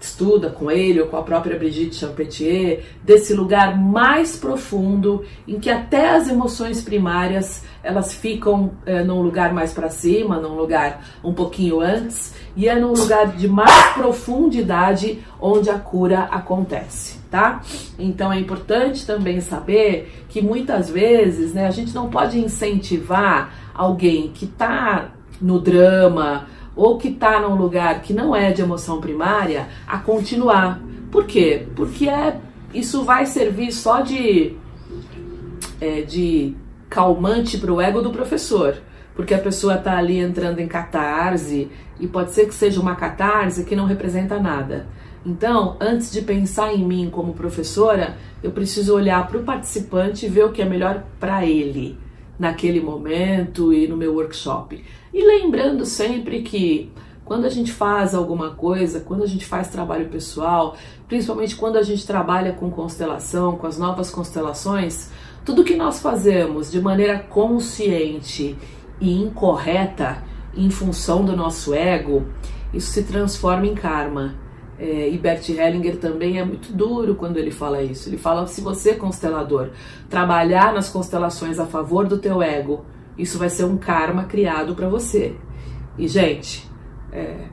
estuda 0.00 0.48
com 0.50 0.70
ele 0.70 1.00
ou 1.00 1.08
com 1.08 1.16
a 1.16 1.22
própria 1.22 1.58
Brigitte 1.58 1.96
Champetier 1.96 2.84
desse 3.02 3.34
lugar 3.34 3.76
mais 3.76 4.36
profundo 4.36 5.24
em 5.46 5.58
que 5.58 5.70
até 5.70 6.10
as 6.10 6.28
emoções 6.28 6.80
primárias 6.82 7.64
elas 7.82 8.14
ficam 8.14 8.72
é, 8.86 9.02
num 9.02 9.20
lugar 9.20 9.52
mais 9.52 9.72
para 9.72 9.88
cima, 9.88 10.38
num 10.38 10.54
lugar 10.54 11.04
um 11.22 11.32
pouquinho 11.32 11.80
antes 11.80 12.34
e 12.56 12.68
é 12.68 12.78
num 12.78 12.92
lugar 12.92 13.36
de 13.36 13.48
mais 13.48 13.92
profundidade 13.94 15.18
onde 15.40 15.70
a 15.70 15.78
cura 15.78 16.20
acontece, 16.30 17.17
tá? 17.30 17.62
Então 17.98 18.32
é 18.32 18.38
importante 18.38 19.06
também 19.06 19.40
saber 19.40 20.24
que 20.28 20.40
muitas 20.40 20.90
vezes, 20.90 21.52
né, 21.52 21.66
a 21.66 21.70
gente 21.70 21.94
não 21.94 22.08
pode 22.08 22.38
incentivar 22.38 23.52
alguém 23.74 24.28
que 24.28 24.44
está 24.44 25.10
no 25.40 25.60
drama 25.60 26.46
ou 26.74 26.98
que 26.98 27.08
está 27.08 27.40
num 27.40 27.54
lugar 27.54 28.02
que 28.02 28.12
não 28.12 28.34
é 28.34 28.52
de 28.52 28.62
emoção 28.62 29.00
primária 29.00 29.68
a 29.86 29.98
continuar. 29.98 30.80
Por 31.10 31.26
quê? 31.26 31.66
Porque 31.74 32.08
é, 32.08 32.38
isso 32.72 33.02
vai 33.04 33.26
servir 33.26 33.72
só 33.72 34.00
de, 34.00 34.56
é, 35.80 36.02
de 36.02 36.54
calmante 36.88 37.58
para 37.58 37.72
o 37.72 37.80
ego 37.80 38.00
do 38.00 38.10
professor 38.10 38.76
porque 39.18 39.34
a 39.34 39.38
pessoa 39.38 39.74
está 39.74 39.98
ali 39.98 40.20
entrando 40.20 40.60
em 40.60 40.68
catarse 40.68 41.68
e 41.98 42.06
pode 42.06 42.30
ser 42.30 42.46
que 42.46 42.54
seja 42.54 42.80
uma 42.80 42.94
catarse 42.94 43.64
que 43.64 43.74
não 43.74 43.84
representa 43.84 44.38
nada. 44.38 44.86
Então, 45.26 45.76
antes 45.80 46.10
de 46.10 46.22
pensar 46.22 46.72
em 46.72 46.84
mim 46.84 47.10
como 47.10 47.34
professora, 47.34 48.16
eu 48.42 48.50
preciso 48.50 48.94
olhar 48.94 49.26
para 49.26 49.38
o 49.38 49.42
participante 49.42 50.26
e 50.26 50.28
ver 50.28 50.44
o 50.44 50.52
que 50.52 50.62
é 50.62 50.64
melhor 50.64 51.04
para 51.18 51.44
ele 51.44 51.98
naquele 52.38 52.80
momento 52.80 53.72
e 53.72 53.88
no 53.88 53.96
meu 53.96 54.14
workshop. 54.14 54.82
E 55.12 55.24
lembrando 55.24 55.84
sempre 55.84 56.42
que 56.42 56.90
quando 57.24 57.44
a 57.44 57.50
gente 57.50 57.72
faz 57.72 58.14
alguma 58.14 58.52
coisa, 58.52 59.00
quando 59.00 59.22
a 59.22 59.26
gente 59.26 59.44
faz 59.44 59.68
trabalho 59.68 60.08
pessoal, 60.08 60.76
principalmente 61.06 61.56
quando 61.56 61.76
a 61.76 61.82
gente 61.82 62.06
trabalha 62.06 62.52
com 62.52 62.70
constelação, 62.70 63.56
com 63.56 63.66
as 63.66 63.76
novas 63.76 64.10
constelações, 64.10 65.10
tudo 65.44 65.64
que 65.64 65.76
nós 65.76 66.00
fazemos 66.00 66.70
de 66.70 66.80
maneira 66.80 67.18
consciente 67.18 68.56
e 69.00 69.20
incorreta 69.20 70.24
em 70.56 70.70
função 70.70 71.24
do 71.24 71.36
nosso 71.36 71.74
ego, 71.74 72.26
isso 72.72 72.92
se 72.92 73.02
transforma 73.02 73.66
em 73.66 73.74
karma. 73.74 74.34
É, 74.78 75.08
e 75.08 75.18
Bert 75.18 75.48
Hellinger 75.48 75.96
também 75.96 76.38
é 76.38 76.44
muito 76.44 76.72
duro 76.72 77.16
quando 77.16 77.36
ele 77.36 77.50
fala 77.50 77.82
isso. 77.82 78.08
Ele 78.08 78.16
fala: 78.16 78.46
se 78.46 78.60
você, 78.60 78.94
constelador, 78.94 79.70
trabalhar 80.08 80.72
nas 80.72 80.88
constelações 80.88 81.58
a 81.58 81.66
favor 81.66 82.06
do 82.06 82.18
teu 82.18 82.40
ego, 82.40 82.84
isso 83.16 83.38
vai 83.38 83.50
ser 83.50 83.64
um 83.64 83.76
karma 83.76 84.24
criado 84.24 84.74
para 84.74 84.88
você. 84.88 85.34
E, 85.98 86.06
gente, 86.06 86.70
é, 87.12 87.48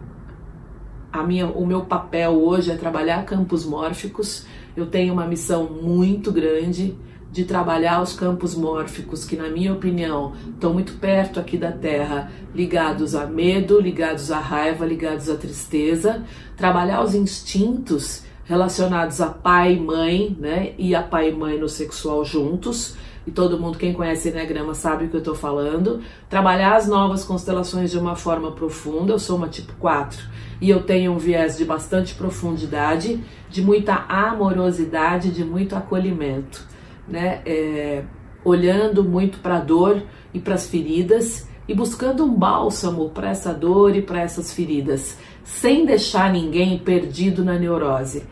a 1.12 1.24
minha, 1.24 1.48
o 1.48 1.66
meu 1.66 1.86
papel 1.86 2.32
hoje 2.34 2.72
é 2.72 2.76
trabalhar 2.76 3.26
campos 3.26 3.66
mórficos. 3.66 4.46
Eu 4.78 4.86
tenho 4.86 5.14
uma 5.14 5.26
missão 5.26 5.68
muito 5.70 6.32
grande 6.32 6.96
de 7.36 7.44
trabalhar 7.44 8.02
os 8.02 8.14
campos 8.14 8.56
mórficos, 8.56 9.26
que, 9.26 9.36
na 9.36 9.50
minha 9.50 9.74
opinião, 9.74 10.32
estão 10.54 10.74
muito 10.74 10.94
perto 10.94 11.38
aqui 11.38 11.58
da 11.58 11.70
Terra, 11.70 12.32
ligados 12.56 13.14
a 13.14 13.26
medo, 13.26 13.78
ligados 13.78 14.32
à 14.32 14.40
raiva, 14.40 14.86
ligados 14.86 15.30
à 15.30 15.36
tristeza, 15.36 16.24
trabalhar 16.56 17.04
os 17.04 17.14
instintos 17.14 18.24
relacionados 18.46 19.20
a 19.20 19.28
pai 19.28 19.74
e 19.74 19.80
mãe, 19.82 20.34
né? 20.40 20.72
E 20.78 20.96
a 20.96 21.04
pai 21.04 21.28
e 21.28 21.34
mãe 21.34 21.60
no 21.60 21.68
sexual 21.68 22.24
juntos. 22.24 22.96
E 23.28 23.32
todo 23.32 23.60
mundo, 23.60 23.78
quem 23.78 23.92
conhece 23.92 24.30
Enneagrama, 24.30 24.74
sabe 24.74 25.04
o 25.04 25.10
que 25.10 25.16
eu 25.18 25.20
estou 25.20 25.36
falando. 25.36 26.00
Trabalhar 26.30 26.78
as 26.78 26.88
novas 26.88 27.26
constelações 27.26 27.92
de 27.92 27.98
uma 27.98 28.16
forma 28.16 28.54
profunda. 28.54 29.12
Eu 29.12 29.20
sou 29.20 29.36
uma 29.36 29.50
tipo 29.50 29.74
4 29.74 30.24
e 30.62 30.70
eu 30.70 30.84
tenho 30.84 31.12
um 31.12 31.18
viés 31.18 31.58
de 31.58 31.66
bastante 31.66 32.16
profundidade, 32.16 33.22
de 33.50 33.62
muita 33.62 34.06
amorosidade, 34.08 35.32
de 35.32 35.44
muito 35.44 35.76
acolhimento, 35.76 36.66
né? 37.08 37.42
É, 37.46 38.04
olhando 38.44 39.04
muito 39.04 39.40
para 39.40 39.58
a 39.58 39.60
dor 39.60 40.04
e 40.34 40.40
para 40.40 40.54
as 40.54 40.70
feridas 40.70 41.48
e 41.68 41.74
buscando 41.74 42.24
um 42.24 42.34
bálsamo 42.34 43.10
para 43.10 43.32
essa 43.32 43.52
dor 43.52 43.96
e 43.96 44.02
para 44.02 44.22
essas 44.22 44.54
feridas, 44.54 45.18
sem 45.44 45.86
deixar 45.86 46.32
ninguém 46.32 46.78
perdido 46.78 47.44
na 47.44 47.58
neurose. 47.58 48.24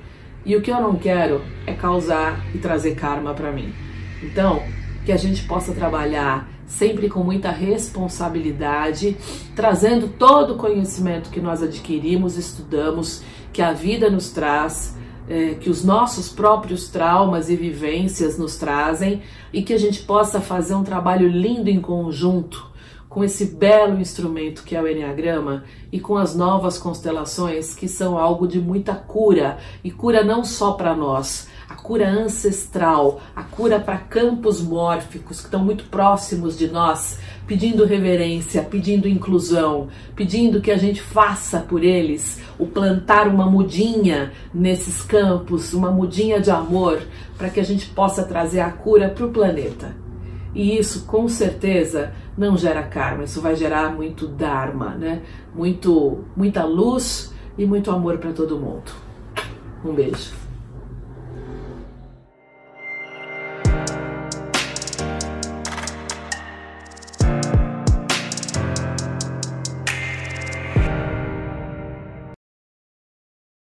E 0.46 0.56
o 0.56 0.62
que 0.62 0.72
eu 0.72 0.80
não 0.80 0.96
quero 0.96 1.42
é 1.66 1.74
causar 1.74 2.46
e 2.54 2.60
trazer 2.60 2.96
karma 2.96 3.34
para 3.34 3.52
mim. 3.52 3.74
Então, 4.22 4.62
que 5.06 5.12
a 5.12 5.18
gente 5.18 5.44
possa 5.44 5.74
trabalhar 5.74 6.50
sempre 6.68 7.10
com 7.10 7.24
muita 7.24 7.52
responsabilidade, 7.52 9.18
trazendo 9.56 10.08
todo 10.08 10.54
o 10.54 10.58
conhecimento 10.58 11.30
que 11.30 11.40
nós 11.40 11.62
adquirimos, 11.62 12.38
estudamos, 12.38 13.24
que 13.52 13.62
a 13.62 13.74
vida 13.74 14.10
nos 14.10 14.32
traz, 14.32 14.98
é, 15.30 15.56
que 15.56 15.70
os 15.70 15.84
nossos 15.84 16.30
próprios 16.30 16.90
traumas 16.90 17.50
e 17.50 17.56
vivências 17.56 18.38
nos 18.38 18.58
trazem 18.58 19.22
e 19.52 19.62
que 19.62 19.74
a 19.74 19.80
gente 19.80 20.02
possa 20.02 20.42
fazer 20.42 20.76
um 20.76 20.84
trabalho 20.84 21.28
lindo 21.28 21.70
em 21.70 21.80
conjunto 21.80 22.74
com 23.14 23.24
esse 23.24 23.46
belo 23.46 24.02
instrumento 24.02 24.64
que 24.64 24.76
é 24.76 24.82
o 24.82 24.88
Enneagrama 24.88 25.64
e 25.92 26.00
com 26.00 26.18
as 26.18 26.36
novas 26.36 26.80
constelações 26.80 27.76
que 27.76 27.88
são 27.88 28.18
algo 28.18 28.48
de 28.48 28.60
muita 28.60 28.96
cura 28.96 29.60
e 29.84 29.92
cura 29.92 30.24
não 30.24 30.44
só 30.44 30.72
para 30.72 30.96
nós, 30.96 31.48
a 31.70 31.76
cura 31.76 32.10
ancestral, 32.10 33.22
a 33.36 33.44
cura 33.44 33.80
para 33.80 34.00
campos 34.00 34.60
mórficos 34.60 35.40
que 35.40 35.46
estão 35.46 35.64
muito 35.64 35.86
próximos 35.86 36.58
de 36.58 36.68
nós, 36.68 37.20
pedindo 37.46 37.86
reverência, 37.86 38.64
pedindo 38.64 39.08
inclusão, 39.08 39.90
pedindo 40.16 40.60
que 40.60 40.72
a 40.72 40.78
gente 40.78 41.00
faça 41.00 41.60
por 41.60 41.84
eles 41.84 42.42
o 42.58 42.66
plantar 42.66 43.28
uma 43.28 43.46
mudinha 43.46 44.32
nesses 44.54 45.02
campos, 45.02 45.74
uma 45.74 45.92
mudinha 45.92 46.40
de 46.40 46.52
amor, 46.52 47.02
para 47.38 47.50
que 47.50 47.60
a 47.60 47.64
gente 47.64 47.88
possa 47.88 48.24
trazer 48.24 48.60
a 48.60 48.72
cura 48.72 49.10
para 49.10 49.26
o 49.26 49.32
planeta. 49.32 49.96
E 50.54 50.78
isso 50.78 51.06
com 51.06 51.28
certeza 51.28 52.14
não 52.38 52.56
gera 52.58 52.84
karma, 52.84 53.24
isso 53.24 53.42
vai 53.42 53.56
gerar 53.56 53.94
muito 53.94 54.28
dharma, 54.28 54.90
né? 54.92 55.22
Muito, 55.54 56.20
muita 56.36 56.64
luz 56.64 57.34
e 57.58 57.66
muito 57.66 57.90
amor 57.92 58.18
para 58.18 58.32
todo 58.32 58.60
mundo. 58.60 58.92
Um 59.84 59.94
beijo. 59.94 60.43